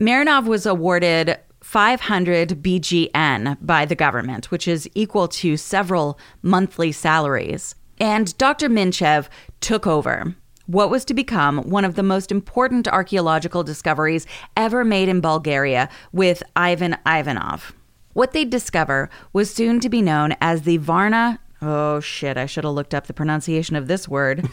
Marinov 0.00 0.46
was 0.46 0.66
awarded 0.66 1.38
500 1.62 2.62
BGN 2.62 3.56
by 3.60 3.84
the 3.84 3.94
government, 3.94 4.50
which 4.50 4.68
is 4.68 4.88
equal 4.94 5.28
to 5.28 5.56
several 5.56 6.18
monthly 6.42 6.92
salaries. 6.92 7.74
And 7.98 8.36
Dr. 8.38 8.68
Minchev 8.68 9.28
took 9.60 9.86
over 9.86 10.34
what 10.66 10.90
was 10.90 11.04
to 11.06 11.14
become 11.14 11.58
one 11.58 11.84
of 11.84 11.94
the 11.94 12.02
most 12.02 12.32
important 12.32 12.88
archaeological 12.88 13.62
discoveries 13.62 14.26
ever 14.56 14.84
made 14.84 15.08
in 15.08 15.20
Bulgaria 15.20 15.88
with 16.12 16.42
Ivan 16.56 16.96
Ivanov. 17.06 17.74
What 18.14 18.32
they'd 18.32 18.50
discover 18.50 19.10
was 19.32 19.52
soon 19.52 19.80
to 19.80 19.88
be 19.88 20.00
known 20.00 20.34
as 20.40 20.62
the 20.62 20.78
Varna. 20.78 21.40
Oh 21.66 21.98
shit, 22.00 22.36
I 22.36 22.44
should 22.44 22.64
have 22.64 22.74
looked 22.74 22.92
up 22.94 23.06
the 23.06 23.14
pronunciation 23.14 23.74
of 23.74 23.86
this 23.86 24.06
word. 24.06 24.46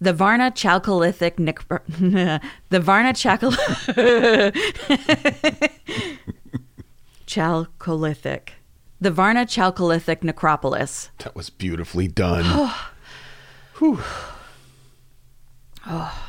the 0.00 0.12
Varna 0.14 0.50
Chalcolithic 0.50 1.38
Nic- 1.38 1.68
the 2.70 2.80
Varna 2.80 3.12
Chal- 3.12 3.38
Chalcolithic. 7.26 8.48
The 9.00 9.10
Varna 9.10 9.44
Chalcolithic 9.44 10.22
necropolis. 10.24 11.10
That 11.18 11.36
was 11.36 11.50
beautifully 11.50 12.08
done. 12.08 12.72
Okay. 13.80 14.02
Oh. 15.86 16.27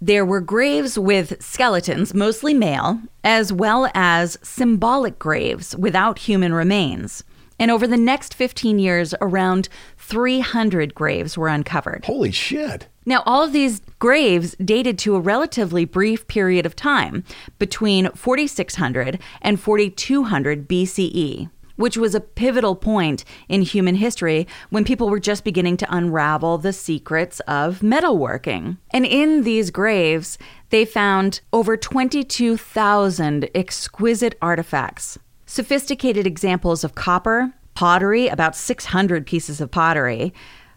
There 0.00 0.26
were 0.26 0.42
graves 0.42 0.98
with 0.98 1.42
skeletons, 1.42 2.12
mostly 2.12 2.52
male, 2.52 3.00
as 3.24 3.52
well 3.52 3.90
as 3.94 4.38
symbolic 4.42 5.18
graves 5.18 5.74
without 5.74 6.18
human 6.18 6.52
remains. 6.52 7.24
And 7.58 7.70
over 7.70 7.86
the 7.86 7.96
next 7.96 8.34
15 8.34 8.78
years, 8.78 9.14
around 9.22 9.70
300 9.96 10.94
graves 10.94 11.38
were 11.38 11.48
uncovered. 11.48 12.04
Holy 12.04 12.30
shit. 12.30 12.88
Now, 13.06 13.22
all 13.24 13.42
of 13.42 13.52
these 13.52 13.80
graves 13.98 14.54
dated 14.62 14.98
to 14.98 15.14
a 15.14 15.20
relatively 15.20 15.84
brief 15.84 16.26
period 16.26 16.66
of 16.66 16.76
time 16.76 17.24
between 17.58 18.10
4600 18.10 19.18
and 19.40 19.58
4200 19.58 20.68
BCE, 20.68 21.48
which 21.76 21.96
was 21.96 22.14
a 22.14 22.20
pivotal 22.20 22.74
point 22.74 23.24
in 23.48 23.62
human 23.62 23.94
history 23.94 24.46
when 24.70 24.84
people 24.84 25.08
were 25.08 25.20
just 25.20 25.44
beginning 25.44 25.76
to 25.76 25.94
unravel 25.94 26.58
the 26.58 26.72
secrets 26.72 27.40
of 27.40 27.80
metalworking. 27.80 28.78
And 28.90 29.06
in 29.06 29.44
these 29.44 29.70
graves, 29.70 30.38
they 30.70 30.84
found 30.84 31.40
over 31.52 31.76
22,000 31.76 33.48
exquisite 33.54 34.36
artifacts, 34.42 35.18
sophisticated 35.46 36.26
examples 36.26 36.82
of 36.82 36.94
copper, 36.94 37.52
pottery, 37.74 38.26
about 38.26 38.56
600 38.56 39.26
pieces 39.26 39.60
of 39.60 39.70
pottery, 39.70 40.34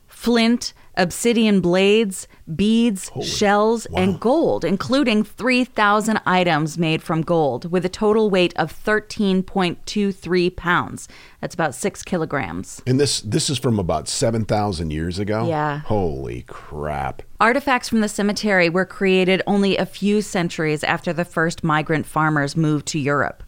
flint, 0.07 0.73
obsidian 0.99 1.61
blades, 1.61 2.27
beads, 2.55 3.09
shells, 3.23 3.87
and 3.95 4.19
gold, 4.19 4.63
including 4.63 5.23
3,000 5.23 6.21
items 6.25 6.77
made 6.77 7.01
from 7.01 7.21
gold 7.21 7.71
with 7.71 7.85
a 7.85 7.89
total 7.89 8.29
weight 8.29 8.53
of 8.57 8.71
13.23 8.71 10.55
pounds. 10.55 11.07
That's 11.41 11.55
about 11.55 11.73
six 11.73 12.03
kilograms. 12.03 12.81
And 12.85 12.99
this 12.99 13.21
this 13.21 13.49
is 13.49 13.57
from 13.57 13.79
about 13.79 14.07
7,000 14.07 14.91
years 14.91 15.17
ago? 15.17 15.47
Yeah. 15.47 15.79
Holy 15.79 16.43
crap. 16.43 17.23
Artifacts 17.39 17.87
from 17.87 18.01
the 18.01 18.09
cemetery 18.09 18.69
were 18.69 18.85
created 18.85 19.41
only 19.47 19.77
a 19.77 19.85
few 19.85 20.21
centuries 20.21 20.83
after 20.83 21.13
the 21.13 21.25
first 21.25 21.63
migrant 21.63 22.05
farmers 22.05 22.57
moved 22.57 22.85
to 22.87 22.99
Europe. 22.99 23.43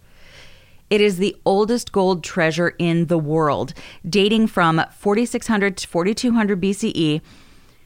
It 0.92 1.00
is 1.00 1.18
the 1.18 1.38
oldest 1.46 1.94
gold 1.94 2.22
treasure 2.22 2.76
in 2.78 3.06
the 3.06 3.18
world, 3.18 3.74
dating 4.08 4.48
from 4.48 4.84
4600 4.92 5.78
to 5.78 5.88
4200 5.88 6.62
BCE. 6.62 7.22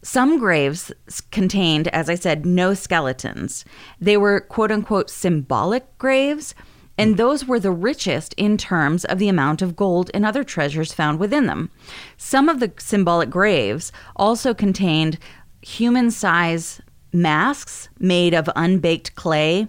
Some 0.05 0.37
graves 0.37 0.91
contained, 1.31 1.87
as 1.87 2.11
I 2.11 2.13
said, 2.13 2.45
no 2.45 2.75
skeletons. 2.75 3.65
They 3.99 4.17
were 4.17 4.39
quote 4.39 4.69
unquote 4.69 5.09
symbolic 5.09 5.97
graves, 5.97 6.53
and 6.95 7.17
those 7.17 7.45
were 7.47 7.59
the 7.59 7.71
richest 7.71 8.35
in 8.35 8.55
terms 8.55 9.03
of 9.05 9.17
the 9.17 9.29
amount 9.29 9.63
of 9.63 9.75
gold 9.75 10.11
and 10.13 10.23
other 10.23 10.43
treasures 10.43 10.93
found 10.93 11.19
within 11.19 11.47
them. 11.47 11.71
Some 12.17 12.49
of 12.49 12.59
the 12.59 12.71
symbolic 12.77 13.31
graves 13.31 13.91
also 14.15 14.53
contained 14.53 15.17
human 15.63 16.11
size 16.11 16.81
masks 17.11 17.89
made 17.97 18.35
of 18.35 18.47
unbaked 18.55 19.15
clay. 19.15 19.67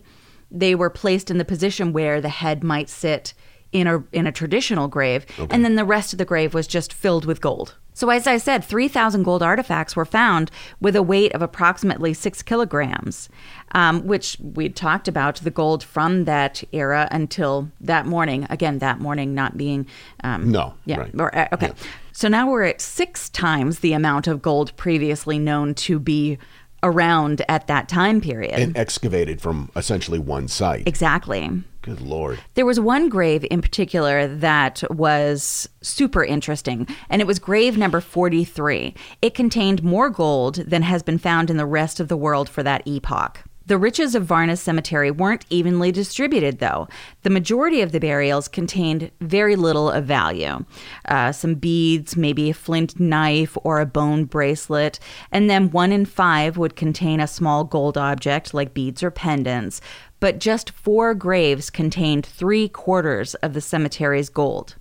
They 0.50 0.74
were 0.74 0.90
placed 0.90 1.30
in 1.30 1.38
the 1.38 1.46
position 1.46 1.94
where 1.94 2.20
the 2.20 2.28
head 2.28 2.62
might 2.62 2.90
sit 2.90 3.32
in 3.72 3.86
a 3.86 4.04
in 4.12 4.26
a 4.26 4.32
traditional 4.32 4.86
grave, 4.86 5.24
and 5.48 5.64
then 5.64 5.76
the 5.76 5.84
rest 5.86 6.12
of 6.12 6.18
the 6.18 6.26
grave 6.26 6.52
was 6.52 6.66
just 6.66 6.92
filled 6.92 7.24
with 7.24 7.40
gold. 7.40 7.76
So, 7.96 8.10
as 8.10 8.26
I 8.26 8.36
said, 8.36 8.62
3,000 8.62 9.22
gold 9.22 9.42
artifacts 9.42 9.96
were 9.96 10.04
found 10.04 10.50
with 10.82 10.96
a 10.96 11.02
weight 11.02 11.34
of 11.34 11.40
approximately 11.40 12.12
six 12.12 12.42
kilograms, 12.42 13.30
um, 13.72 14.06
which 14.06 14.36
we'd 14.38 14.76
talked 14.76 15.08
about 15.08 15.36
the 15.36 15.50
gold 15.50 15.82
from 15.82 16.26
that 16.26 16.62
era 16.72 17.08
until 17.10 17.70
that 17.80 18.04
morning. 18.04 18.46
Again, 18.50 18.80
that 18.80 19.00
morning 19.00 19.34
not 19.34 19.56
being. 19.56 19.86
Um, 20.22 20.50
No, 20.52 20.74
Yeah. 20.84 20.98
right. 20.98 21.10
Or, 21.18 21.34
uh, 21.34 21.48
okay. 21.54 21.72
So 22.12 22.28
now 22.28 22.50
we're 22.50 22.64
at 22.64 22.82
six 22.82 23.30
times 23.30 23.78
the 23.78 23.94
amount 23.94 24.26
of 24.26 24.42
gold 24.42 24.76
previously 24.76 25.38
known 25.38 25.72
to 25.76 25.98
be 25.98 26.36
around 26.82 27.42
at 27.48 27.66
that 27.68 27.88
time 27.88 28.20
period. 28.20 28.52
And 28.60 28.76
excavated 28.76 29.40
from 29.40 29.70
essentially 29.74 30.18
one 30.18 30.48
site. 30.48 30.86
exactly. 30.86 31.50
Good 31.86 32.00
lord. 32.00 32.40
There 32.54 32.66
was 32.66 32.80
one 32.80 33.08
grave 33.08 33.46
in 33.48 33.62
particular 33.62 34.26
that 34.26 34.82
was 34.90 35.68
super 35.82 36.24
interesting, 36.24 36.88
and 37.08 37.22
it 37.22 37.28
was 37.28 37.38
grave 37.38 37.78
number 37.78 38.00
43. 38.00 38.92
It 39.22 39.34
contained 39.34 39.84
more 39.84 40.10
gold 40.10 40.56
than 40.56 40.82
has 40.82 41.04
been 41.04 41.18
found 41.18 41.48
in 41.48 41.58
the 41.58 41.64
rest 41.64 42.00
of 42.00 42.08
the 42.08 42.16
world 42.16 42.48
for 42.48 42.64
that 42.64 42.82
epoch. 42.88 43.44
The 43.66 43.78
riches 43.78 44.14
of 44.14 44.24
Varna 44.24 44.56
Cemetery 44.56 45.10
weren't 45.10 45.44
evenly 45.50 45.90
distributed, 45.90 46.60
though. 46.60 46.86
The 47.22 47.30
majority 47.30 47.80
of 47.80 47.90
the 47.90 47.98
burials 47.98 48.46
contained 48.46 49.10
very 49.20 49.56
little 49.56 49.90
of 49.90 50.04
value 50.04 50.64
uh, 51.08 51.32
some 51.32 51.56
beads, 51.56 52.16
maybe 52.16 52.50
a 52.50 52.54
flint 52.54 53.00
knife, 53.00 53.58
or 53.64 53.80
a 53.80 53.86
bone 53.86 54.24
bracelet, 54.24 55.00
and 55.32 55.50
then 55.50 55.72
one 55.72 55.90
in 55.90 56.06
five 56.06 56.56
would 56.56 56.76
contain 56.76 57.18
a 57.18 57.26
small 57.26 57.64
gold 57.64 57.98
object 57.98 58.54
like 58.54 58.72
beads 58.72 59.02
or 59.02 59.10
pendants. 59.10 59.80
But 60.20 60.38
just 60.38 60.70
four 60.70 61.14
graves 61.14 61.70
contained 61.70 62.24
three 62.24 62.68
quarters 62.68 63.34
of 63.36 63.52
the 63.52 63.60
cemetery's 63.60 64.28
gold. 64.28 64.76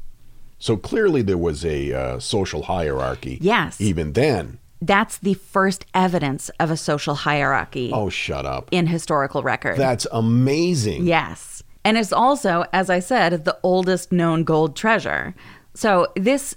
So 0.59 0.77
clearly 0.77 1.21
there 1.21 1.37
was 1.37 1.65
a 1.65 1.91
uh, 1.93 2.19
social 2.19 2.63
hierarchy. 2.63 3.37
Yes. 3.41 3.79
Even 3.81 4.13
then. 4.13 4.59
That's 4.81 5.17
the 5.17 5.33
first 5.33 5.85
evidence 5.93 6.49
of 6.59 6.71
a 6.71 6.77
social 6.77 7.15
hierarchy 7.15 7.91
Oh, 7.93 8.09
shut 8.09 8.45
up. 8.45 8.69
in 8.71 8.87
historical 8.87 9.41
record. 9.43 9.77
That's 9.77 10.07
amazing. 10.11 11.05
Yes. 11.05 11.63
And 11.83 11.97
it's 11.97 12.13
also, 12.13 12.65
as 12.73 12.89
I 12.89 12.99
said, 12.99 13.45
the 13.45 13.57
oldest 13.63 14.11
known 14.11 14.43
gold 14.43 14.75
treasure. 14.75 15.35
So 15.73 16.07
this 16.15 16.55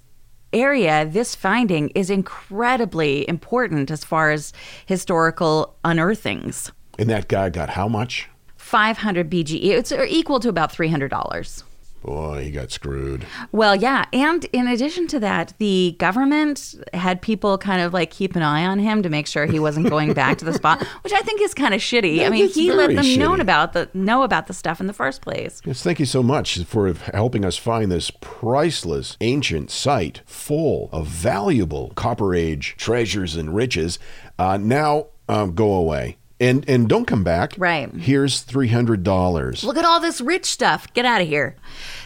area, 0.53 1.05
this 1.05 1.35
finding 1.35 1.91
is 1.91 2.11
incredibly 2.11 3.29
important 3.29 3.91
as 3.91 4.05
far 4.05 4.31
as 4.31 4.53
historical 4.87 5.77
unearthings. 5.85 6.73
And 6.99 7.11
that 7.11 7.29
guy 7.29 7.51
got 7.51 7.71
how 7.71 7.89
much? 7.89 8.29
500 8.69 9.31
BGE, 9.31 9.65
it's 9.65 9.93
equal 9.93 10.41
to 10.41 10.51
about 10.51 10.71
$300. 10.71 11.63
Boy, 12.03 12.45
he 12.45 12.51
got 12.51 12.71
screwed. 12.71 13.27
Well, 13.51 13.75
yeah. 13.75 14.05
And 14.13 14.45
in 14.53 14.69
addition 14.69 15.07
to 15.09 15.21
that, 15.21 15.55
the 15.59 15.97
government 15.99 16.75
had 16.93 17.21
people 17.23 17.57
kind 17.57 17.81
of 17.81 17.93
like 17.95 18.11
keep 18.11 18.37
an 18.37 18.43
eye 18.43 18.67
on 18.67 18.79
him 18.79 19.03
to 19.03 19.09
make 19.09 19.27
sure 19.27 19.47
he 19.47 19.59
wasn't 19.59 19.89
going 19.89 20.13
back 20.13 20.37
to 20.39 20.45
the 20.45 20.53
spot, 20.53 20.83
which 21.03 21.15
I 21.15 21.21
think 21.23 21.41
is 21.41 21.55
kind 21.55 21.73
of 21.73 21.81
shitty. 21.81 22.25
I 22.25 22.29
mean, 22.29 22.49
he 22.51 22.71
let 22.73 22.95
them 22.95 23.19
know 23.19 23.35
about 23.35 23.73
the 23.73 23.89
know 23.95 24.23
about 24.23 24.49
the 24.49 24.55
stuff 24.55 24.81
in 24.81 24.87
the 24.87 24.93
first 24.93 25.23
place. 25.23 25.63
Yes, 25.65 25.83
thank 25.83 25.99
you 25.99 26.07
so 26.07 26.23
much 26.23 26.63
for 26.65 26.93
helping 27.15 27.45
us 27.45 27.57
find 27.57 27.91
this 27.91 28.11
priceless 28.21 29.17
ancient 29.23 29.71
site 29.71 30.21
full 30.27 30.91
of 30.93 31.07
valuable 31.07 31.93
Copper 31.97 32.35
Age 32.35 32.77
treasures 32.77 33.35
and 33.35 33.55
riches. 33.55 33.99
Uh, 34.39 34.59
now, 34.59 35.07
um, 35.27 35.55
go 35.55 35.73
away. 35.73 36.18
And, 36.41 36.69
and 36.69 36.89
don't 36.89 37.05
come 37.05 37.25
back. 37.25 37.55
Right. 37.59 37.93
Here's 37.95 38.45
$300. 38.45 39.65
Look 39.65 39.77
at 39.77 39.85
all 39.85 40.01
this 40.01 40.21
rich 40.21 40.45
stuff. 40.45 40.93
Get 40.95 41.05
out 41.05 41.21
of 41.21 41.27
here. 41.27 41.57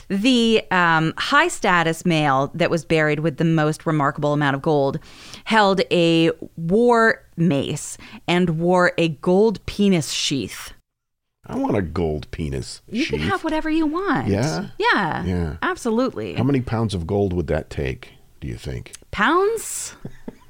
The 0.09 0.63
um, 0.71 1.15
high 1.17 1.49
status 1.49 2.05
male 2.05 2.51
that 2.55 2.71
was 2.71 2.85
buried 2.85 3.21
with 3.21 3.37
the 3.37 3.45
most 3.45 3.87
remarkable 3.87 4.33
amount 4.33 4.57
of 4.57 4.63
gold 4.63 4.99
held 5.45 5.83
a 5.91 6.31
war 6.57 7.23
mace 7.37 7.99
and 8.27 8.59
wore 8.59 8.93
a 8.99 9.09
gold 9.09 9.65
penis 9.67 10.11
sheath. 10.11 10.73
I 11.47 11.57
want 11.57 11.77
a 11.77 11.83
gold 11.83 12.31
penis. 12.31 12.83
You 12.89 13.05
can 13.05 13.19
have 13.19 13.43
whatever 13.43 13.69
you 13.69 13.87
want. 13.87 14.29
Yeah? 14.29 14.69
Yeah. 14.79 15.25
Yeah. 15.25 15.57
Absolutely. 15.61 16.35
How 16.35 16.45
many 16.45 16.61
pounds 16.61 16.95
of 16.95 17.07
gold 17.07 17.33
would 17.33 17.49
that 17.49 17.69
take, 17.69 18.13
do 18.41 18.49
you 18.49 18.57
think? 18.57 18.93
Pounds? 19.11 19.97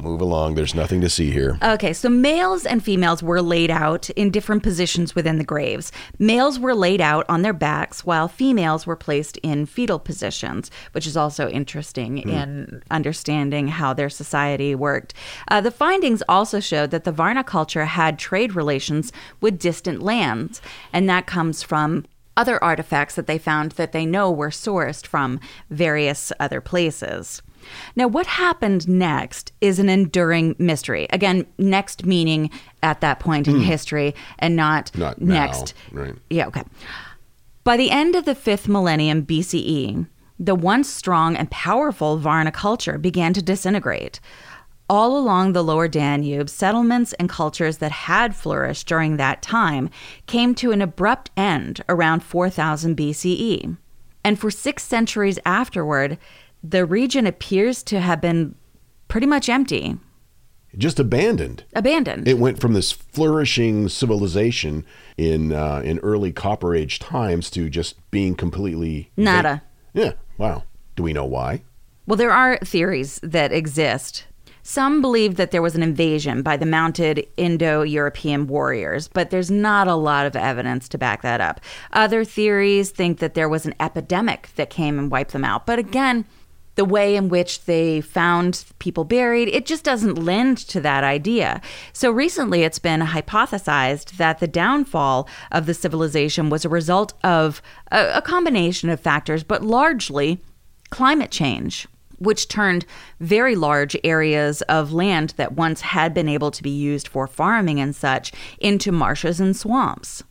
Move 0.00 0.20
along. 0.20 0.54
There's 0.54 0.74
nothing 0.74 1.00
to 1.00 1.08
see 1.08 1.30
here. 1.30 1.58
Okay, 1.62 1.92
so 1.92 2.08
males 2.08 2.64
and 2.64 2.82
females 2.82 3.22
were 3.22 3.42
laid 3.42 3.70
out 3.70 4.10
in 4.10 4.30
different 4.30 4.62
positions 4.62 5.14
within 5.14 5.38
the 5.38 5.44
graves. 5.44 5.90
Males 6.18 6.58
were 6.58 6.74
laid 6.74 7.00
out 7.00 7.26
on 7.28 7.42
their 7.42 7.52
backs 7.52 8.04
while 8.04 8.28
females 8.28 8.86
were 8.86 8.96
placed 8.96 9.36
in 9.38 9.66
fetal 9.66 9.98
positions, 9.98 10.70
which 10.92 11.06
is 11.06 11.16
also 11.16 11.48
interesting 11.48 12.18
in 12.18 12.82
understanding 12.90 13.68
how 13.68 13.92
their 13.92 14.10
society 14.10 14.74
worked. 14.74 15.14
Uh, 15.48 15.60
the 15.60 15.70
findings 15.70 16.22
also 16.28 16.60
showed 16.60 16.90
that 16.90 17.04
the 17.04 17.12
Varna 17.12 17.42
culture 17.42 17.86
had 17.86 18.18
trade 18.18 18.54
relations 18.54 19.12
with 19.40 19.58
distant 19.58 20.02
lands, 20.02 20.62
and 20.92 21.08
that 21.08 21.26
comes 21.26 21.62
from 21.62 22.04
other 22.36 22.62
artifacts 22.62 23.16
that 23.16 23.26
they 23.26 23.36
found 23.36 23.72
that 23.72 23.90
they 23.90 24.06
know 24.06 24.30
were 24.30 24.50
sourced 24.50 25.04
from 25.04 25.40
various 25.70 26.32
other 26.38 26.60
places. 26.60 27.42
Now, 27.96 28.06
what 28.08 28.26
happened 28.26 28.88
next 28.88 29.52
is 29.60 29.78
an 29.78 29.88
enduring 29.88 30.56
mystery. 30.58 31.06
Again, 31.10 31.46
next 31.58 32.04
meaning 32.04 32.50
at 32.82 33.00
that 33.00 33.20
point 33.20 33.48
in 33.48 33.56
hmm. 33.56 33.62
history 33.62 34.14
and 34.38 34.56
not, 34.56 34.96
Not 34.96 35.20
now, 35.20 35.34
next. 35.34 35.74
right. 35.92 36.14
Yeah, 36.30 36.46
okay. 36.48 36.64
By 37.64 37.76
the 37.76 37.90
end 37.90 38.14
of 38.14 38.24
the 38.24 38.34
fifth 38.34 38.68
millennium 38.68 39.26
BCE, 39.26 40.06
the 40.38 40.54
once 40.54 40.88
strong 40.88 41.36
and 41.36 41.50
powerful 41.50 42.16
Varna 42.16 42.52
culture 42.52 42.96
began 42.96 43.32
to 43.34 43.42
disintegrate. 43.42 44.20
All 44.88 45.18
along 45.18 45.52
the 45.52 45.62
lower 45.62 45.86
Danube, 45.86 46.48
settlements 46.48 47.12
and 47.14 47.28
cultures 47.28 47.78
that 47.78 47.92
had 47.92 48.34
flourished 48.34 48.86
during 48.86 49.16
that 49.16 49.42
time 49.42 49.90
came 50.26 50.54
to 50.54 50.72
an 50.72 50.80
abrupt 50.80 51.30
end 51.36 51.82
around 51.88 52.22
4000 52.22 52.96
BCE. 52.96 53.76
And 54.24 54.38
for 54.38 54.50
six 54.50 54.82
centuries 54.82 55.38
afterward, 55.44 56.16
the 56.62 56.84
region 56.84 57.26
appears 57.26 57.82
to 57.84 58.00
have 58.00 58.20
been 58.20 58.54
pretty 59.08 59.26
much 59.26 59.48
empty, 59.48 59.96
Just 60.76 60.98
abandoned. 61.00 61.64
abandoned. 61.74 62.28
It 62.28 62.38
went 62.38 62.60
from 62.60 62.74
this 62.74 62.92
flourishing 62.92 63.88
civilization 63.88 64.84
in 65.16 65.52
uh, 65.52 65.80
in 65.84 65.98
early 66.00 66.32
Copper 66.32 66.74
Age 66.74 66.98
times 66.98 67.50
to 67.50 67.68
just 67.70 67.96
being 68.10 68.34
completely 68.34 69.10
Nada. 69.16 69.62
Yeah. 69.94 70.12
Wow. 70.36 70.64
Do 70.96 71.02
we 71.02 71.12
know 71.12 71.24
why? 71.24 71.62
Well, 72.06 72.16
there 72.16 72.32
are 72.32 72.58
theories 72.58 73.18
that 73.22 73.52
exist. 73.52 74.24
Some 74.62 75.00
believe 75.00 75.36
that 75.36 75.50
there 75.50 75.62
was 75.62 75.74
an 75.74 75.82
invasion 75.82 76.42
by 76.42 76.58
the 76.58 76.66
mounted 76.66 77.26
Indo 77.38 77.82
European 77.82 78.46
warriors, 78.46 79.08
but 79.08 79.30
there's 79.30 79.50
not 79.50 79.88
a 79.88 79.94
lot 79.94 80.26
of 80.26 80.36
evidence 80.36 80.88
to 80.90 80.98
back 80.98 81.22
that 81.22 81.40
up. 81.40 81.60
Other 81.94 82.22
theories 82.22 82.90
think 82.90 83.18
that 83.20 83.32
there 83.32 83.48
was 83.48 83.64
an 83.64 83.74
epidemic 83.80 84.50
that 84.56 84.68
came 84.68 84.98
and 84.98 85.10
wiped 85.10 85.32
them 85.32 85.44
out. 85.44 85.64
But 85.64 85.78
again, 85.78 86.26
the 86.78 86.84
way 86.84 87.16
in 87.16 87.28
which 87.28 87.64
they 87.64 88.00
found 88.00 88.64
people 88.78 89.02
buried, 89.02 89.48
it 89.48 89.66
just 89.66 89.82
doesn't 89.82 90.14
lend 90.14 90.56
to 90.56 90.80
that 90.80 91.02
idea. 91.02 91.60
So 91.92 92.08
recently, 92.08 92.62
it's 92.62 92.78
been 92.78 93.00
hypothesized 93.00 94.16
that 94.16 94.38
the 94.38 94.46
downfall 94.46 95.28
of 95.50 95.66
the 95.66 95.74
civilization 95.74 96.50
was 96.50 96.64
a 96.64 96.68
result 96.68 97.14
of 97.24 97.60
a, 97.90 98.12
a 98.14 98.22
combination 98.22 98.90
of 98.90 99.00
factors, 99.00 99.42
but 99.42 99.64
largely 99.64 100.38
climate 100.90 101.32
change, 101.32 101.88
which 102.20 102.46
turned 102.46 102.86
very 103.18 103.56
large 103.56 103.96
areas 104.04 104.62
of 104.62 104.92
land 104.92 105.34
that 105.36 105.54
once 105.54 105.80
had 105.80 106.14
been 106.14 106.28
able 106.28 106.52
to 106.52 106.62
be 106.62 106.70
used 106.70 107.08
for 107.08 107.26
farming 107.26 107.80
and 107.80 107.96
such 107.96 108.30
into 108.60 108.92
marshes 108.92 109.40
and 109.40 109.56
swamps. 109.56 110.22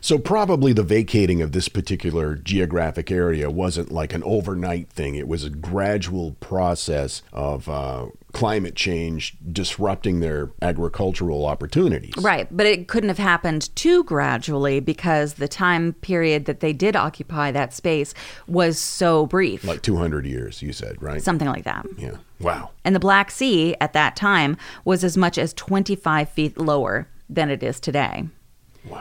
So 0.00 0.18
probably 0.18 0.72
the 0.72 0.82
vacating 0.82 1.42
of 1.42 1.52
this 1.52 1.68
particular 1.68 2.36
geographic 2.36 3.10
area 3.10 3.50
wasn't 3.50 3.90
like 3.90 4.12
an 4.14 4.22
overnight 4.24 4.88
thing. 4.90 5.14
It 5.14 5.28
was 5.28 5.44
a 5.44 5.50
gradual 5.50 6.32
process 6.40 7.22
of 7.32 7.68
uh, 7.68 8.06
climate 8.32 8.74
change 8.74 9.34
disrupting 9.50 10.20
their 10.20 10.50
agricultural 10.60 11.46
opportunities. 11.46 12.12
Right, 12.18 12.46
but 12.54 12.66
it 12.66 12.86
couldn't 12.86 13.08
have 13.08 13.18
happened 13.18 13.74
too 13.74 14.04
gradually 14.04 14.78
because 14.78 15.34
the 15.34 15.48
time 15.48 15.94
period 15.94 16.44
that 16.44 16.60
they 16.60 16.74
did 16.74 16.96
occupy 16.96 17.50
that 17.52 17.72
space 17.72 18.12
was 18.46 18.78
so 18.78 19.26
brief. 19.26 19.64
Like 19.64 19.80
200 19.80 20.26
years, 20.26 20.60
you 20.60 20.74
said, 20.74 21.02
right? 21.02 21.22
something 21.22 21.48
like 21.48 21.64
that. 21.64 21.86
yeah. 21.96 22.16
Wow. 22.38 22.72
And 22.84 22.94
the 22.94 23.00
Black 23.00 23.30
Sea 23.30 23.74
at 23.80 23.94
that 23.94 24.16
time 24.16 24.58
was 24.84 25.02
as 25.02 25.16
much 25.16 25.38
as 25.38 25.54
25 25.54 26.28
feet 26.28 26.58
lower 26.58 27.08
than 27.30 27.48
it 27.48 27.62
is 27.62 27.80
today. 27.80 28.28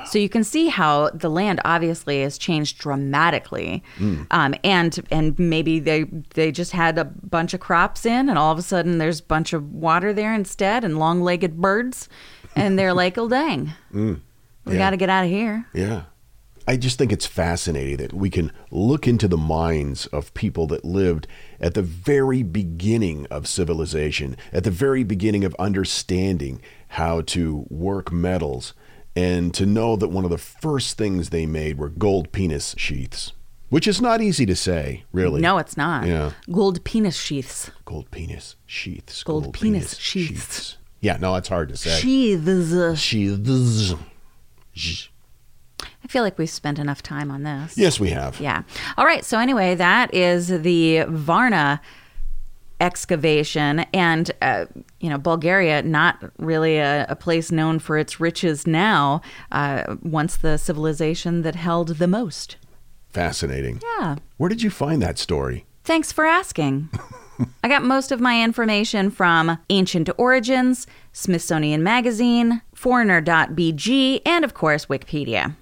So 0.07 0.19
you 0.19 0.29
can 0.29 0.43
see 0.43 0.67
how 0.67 1.09
the 1.13 1.29
land 1.29 1.59
obviously 1.65 2.21
has 2.21 2.37
changed 2.37 2.77
dramatically, 2.77 3.83
um, 4.31 4.55
and 4.63 4.99
and 5.11 5.37
maybe 5.39 5.79
they 5.79 6.03
they 6.33 6.51
just 6.51 6.71
had 6.71 6.97
a 6.97 7.05
bunch 7.05 7.53
of 7.53 7.59
crops 7.59 8.05
in, 8.05 8.29
and 8.29 8.37
all 8.37 8.51
of 8.51 8.57
a 8.57 8.61
sudden 8.63 8.97
there's 8.97 9.19
a 9.19 9.23
bunch 9.23 9.53
of 9.53 9.71
water 9.73 10.13
there 10.13 10.33
instead, 10.33 10.83
and 10.83 10.97
long-legged 10.99 11.57
birds, 11.61 12.07
and 12.55 12.77
they're 12.79 12.93
like, 12.93 13.17
"Oh 13.17 13.29
dang, 13.29 13.73
we 13.91 14.17
Yeah. 14.67 14.77
got 14.77 14.89
to 14.91 14.97
get 14.97 15.09
out 15.09 15.23
of 15.25 15.29
here." 15.29 15.65
Yeah. 15.73 16.03
I 16.67 16.77
just 16.77 16.97
think 16.97 17.11
it's 17.11 17.27
fascinating 17.27 17.97
that 17.97 18.11
we 18.11 18.31
can 18.31 18.51
look 18.71 19.07
into 19.07 19.27
the 19.27 19.38
minds 19.38 20.07
of 20.07 20.33
people 20.33 20.65
that 20.67 20.83
lived 20.83 21.27
at 21.59 21.75
the 21.75 21.83
very 21.83 22.41
beginning 22.41 23.27
of 23.29 23.47
civilization, 23.47 24.36
at 24.51 24.63
the 24.63 24.71
very 24.71 25.03
beginning 25.03 25.43
of 25.43 25.55
understanding 25.59 26.59
how 26.88 27.21
to 27.21 27.67
work 27.69 28.11
metals, 28.11 28.73
and 29.16 29.53
to 29.53 29.66
know 29.66 29.95
that 29.95 30.09
one 30.09 30.24
of 30.26 30.30
the 30.30 30.38
first 30.38 30.97
things 30.97 31.30
they 31.30 31.45
made 31.45 31.78
were 31.78 31.89
gold 31.89 32.32
penis 32.32 32.76
sheaths, 32.78 33.34
which 33.70 33.88
is 33.88 34.01
not 34.01 34.22
easy 34.22 34.45
to 34.45 34.55
say, 34.55 35.03
really. 35.11 35.41
No, 35.41 35.57
it's 35.57 35.78
not. 35.78 36.05
Yeah. 36.05 36.32
Gold 36.51 36.84
penis 36.84 37.16
sheaths. 37.16 37.72
Gold 37.86 38.11
penis 38.11 38.55
sheaths. 38.66 39.24
Gold 39.24 39.53
penis 39.53 39.97
sheaths. 39.97 40.78
Yeah, 41.01 41.18
no, 41.18 41.36
it's 41.36 41.49
hard 41.49 41.70
to 41.70 41.78
say. 41.78 41.99
Sheaths. 41.99 42.99
Sheaths. 43.01 43.95
I 46.03 46.07
feel 46.07 46.24
like 46.24 46.38
we've 46.38 46.49
spent 46.49 46.78
enough 46.78 47.01
time 47.01 47.32
on 47.32 47.43
this. 47.43 47.78
Yes, 47.78 47.99
we 47.99 48.11
have. 48.11 48.39
Yeah. 48.39 48.63
All 48.97 49.05
right. 49.05 49.26
So 49.26 49.39
anyway, 49.39 49.76
that 49.76 50.13
is 50.13 50.47
the 50.47 51.03
Varna 51.07 51.82
excavation, 52.80 53.80
and 53.93 54.32
uh, 54.41 54.65
you 54.99 55.09
know, 55.09 55.17
Bulgaria 55.17 55.82
not 55.84 56.23
really 56.38 56.78
a, 56.78 57.05
a 57.09 57.15
place 57.15 57.51
known 57.51 57.80
for 57.80 57.97
its 57.97 58.19
riches 58.19 58.67
now. 58.67 59.21
Uh, 59.51 59.95
once 60.01 60.38
the 60.38 60.57
civilization 60.57 61.41
that 61.43 61.55
held 61.55 61.89
the 61.89 62.07
most. 62.07 62.57
Fascinating. 63.09 63.82
Yeah. 63.99 64.17
Where 64.38 64.49
did 64.49 64.61
you 64.61 64.69
find 64.69 65.01
that 65.01 65.17
story? 65.17 65.65
Thanks 65.84 66.11
for 66.11 66.26
asking. 66.26 66.89
I 67.63 67.67
got 67.67 67.84
most 67.84 68.11
of 68.11 68.19
my 68.19 68.43
information 68.43 69.11
from 69.11 69.57
Ancient 69.69 70.09
Origins, 70.17 70.88
Smithsonian 71.11 71.84
Magazine, 71.84 72.61
Foreigner.bg, 72.73 74.21
and 74.26 74.45
of 74.45 74.53
course, 74.53 74.86
Wikipedia. 74.86 75.55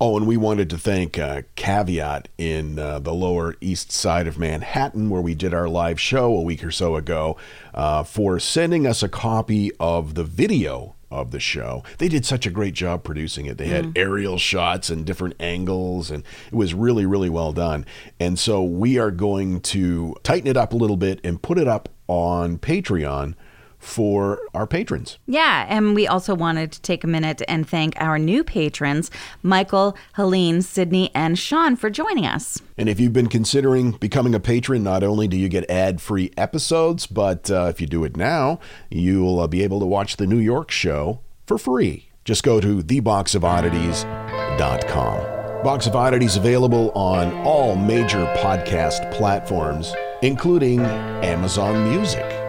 Oh, 0.00 0.16
and 0.16 0.28
we 0.28 0.36
wanted 0.36 0.70
to 0.70 0.78
thank 0.78 1.18
uh, 1.18 1.42
Caveat 1.56 2.28
in 2.38 2.78
uh, 2.78 3.00
the 3.00 3.12
lower 3.12 3.56
east 3.60 3.90
side 3.90 4.28
of 4.28 4.38
Manhattan, 4.38 5.10
where 5.10 5.20
we 5.20 5.34
did 5.34 5.52
our 5.52 5.68
live 5.68 6.00
show 6.00 6.36
a 6.36 6.42
week 6.42 6.62
or 6.62 6.70
so 6.70 6.94
ago, 6.94 7.36
uh, 7.74 8.04
for 8.04 8.38
sending 8.38 8.86
us 8.86 9.02
a 9.02 9.08
copy 9.08 9.72
of 9.80 10.14
the 10.14 10.22
video 10.22 10.94
of 11.10 11.32
the 11.32 11.40
show. 11.40 11.82
They 11.98 12.06
did 12.08 12.24
such 12.24 12.46
a 12.46 12.50
great 12.50 12.74
job 12.74 13.02
producing 13.02 13.46
it. 13.46 13.58
They 13.58 13.66
had 13.66 13.92
aerial 13.96 14.38
shots 14.38 14.88
and 14.88 15.04
different 15.04 15.34
angles, 15.40 16.12
and 16.12 16.22
it 16.46 16.54
was 16.54 16.74
really, 16.74 17.04
really 17.04 17.30
well 17.30 17.52
done. 17.52 17.84
And 18.20 18.38
so 18.38 18.62
we 18.62 18.98
are 18.98 19.10
going 19.10 19.60
to 19.62 20.14
tighten 20.22 20.46
it 20.46 20.56
up 20.56 20.72
a 20.72 20.76
little 20.76 20.96
bit 20.96 21.20
and 21.24 21.42
put 21.42 21.58
it 21.58 21.66
up 21.66 21.88
on 22.06 22.58
Patreon 22.58 23.34
for 23.78 24.40
our 24.54 24.66
patrons. 24.66 25.18
Yeah, 25.26 25.66
and 25.68 25.94
we 25.94 26.06
also 26.06 26.34
wanted 26.34 26.72
to 26.72 26.82
take 26.82 27.04
a 27.04 27.06
minute 27.06 27.42
and 27.48 27.68
thank 27.68 27.94
our 28.00 28.18
new 28.18 28.42
patrons, 28.42 29.10
Michael, 29.42 29.96
Helene, 30.14 30.62
Sydney, 30.62 31.10
and 31.14 31.38
Sean, 31.38 31.76
for 31.76 31.90
joining 31.90 32.26
us. 32.26 32.60
And 32.76 32.88
if 32.88 32.98
you've 32.98 33.12
been 33.12 33.28
considering 33.28 33.92
becoming 33.92 34.34
a 34.34 34.40
patron, 34.40 34.82
not 34.82 35.02
only 35.02 35.28
do 35.28 35.36
you 35.36 35.48
get 35.48 35.68
ad 35.70 36.00
free 36.00 36.32
episodes, 36.36 37.06
but 37.06 37.50
uh, 37.50 37.66
if 37.70 37.80
you 37.80 37.86
do 37.86 38.04
it 38.04 38.16
now, 38.16 38.58
you'll 38.90 39.40
uh, 39.40 39.46
be 39.46 39.62
able 39.62 39.80
to 39.80 39.86
watch 39.86 40.16
the 40.16 40.26
New 40.26 40.38
York 40.38 40.70
show 40.70 41.20
for 41.46 41.58
free. 41.58 42.08
Just 42.24 42.42
go 42.42 42.60
to 42.60 42.82
theboxofoddities.com. 42.82 45.38
Box 45.64 45.88
of 45.88 45.96
Oddities 45.96 46.36
available 46.36 46.92
on 46.92 47.32
all 47.44 47.74
major 47.74 48.24
podcast 48.36 49.10
platforms, 49.12 49.92
including 50.22 50.78
Amazon 50.80 51.90
Music. 51.90 52.47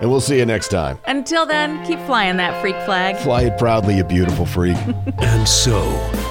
And 0.00 0.10
we'll 0.10 0.20
see 0.20 0.38
you 0.38 0.46
next 0.46 0.68
time. 0.68 0.98
Until 1.06 1.44
then, 1.44 1.84
keep 1.84 1.98
flying 2.00 2.36
that 2.36 2.60
freak 2.60 2.76
flag. 2.84 3.16
Fly 3.16 3.42
it 3.42 3.58
proudly, 3.58 3.96
you 3.96 4.04
beautiful 4.04 4.46
freak. 4.46 4.76
And 5.18 5.46
so, 5.46 5.80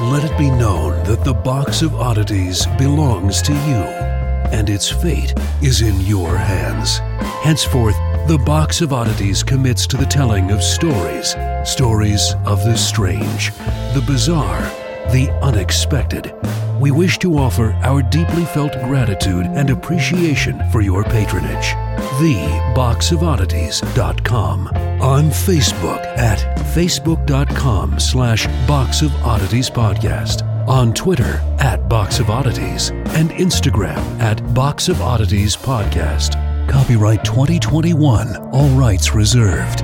let 0.02 0.24
it 0.24 0.38
be 0.38 0.50
known 0.50 1.04
that 1.06 1.24
the 1.24 1.34
box 1.34 1.82
of 1.82 1.94
oddities 1.96 2.66
belongs 2.78 3.42
to 3.44 3.54
you, 3.54 3.84
and 4.52 4.70
its 4.70 4.90
fate 4.90 5.34
is 5.62 5.82
in 5.82 6.00
your 6.02 6.38
hands. 6.38 7.00
Henceforth, 7.44 7.96
the 8.28 8.38
box 8.38 8.82
of 8.82 8.94
oddities 8.94 9.44
commits 9.44 9.86
to 9.88 9.98
the 9.98 10.06
telling 10.06 10.52
of 10.52 10.64
stories 10.64 11.36
stories 11.64 12.34
of 12.46 12.64
the 12.64 12.78
strange, 12.78 13.52
the 13.94 14.04
bizarre, 14.08 14.62
the 15.12 15.30
unexpected. 15.42 16.34
We 16.80 16.92
wish 16.92 17.18
to 17.20 17.38
offer 17.38 17.74
our 17.84 18.02
deeply 18.02 18.46
felt 18.46 18.72
gratitude 18.86 19.46
and 19.48 19.70
appreciation 19.70 20.62
for 20.72 20.82
your 20.82 21.04
patronage. 21.04 21.74
TheBoxOfOddities.com. 22.18 24.68
On 25.02 25.30
Facebook 25.30 26.04
at 26.18 26.40
Facebook.com 26.74 28.00
slash 28.00 28.48
Box 28.68 29.02
of 29.02 29.14
Oddities 29.24 29.70
Podcast. 29.70 30.44
On 30.68 30.94
Twitter 30.94 31.42
at 31.60 31.88
Box 31.88 32.20
of 32.20 32.30
Oddities. 32.30 32.90
And 32.90 33.30
Instagram 33.32 33.98
at 34.20 34.54
Box 34.54 34.90
of 34.90 35.02
Oddities 35.02 35.56
Podcast. 35.56 36.36
Copyright 36.68 37.24
2021. 37.24 38.36
All 38.52 38.70
rights 38.70 39.14
reserved. 39.14 39.84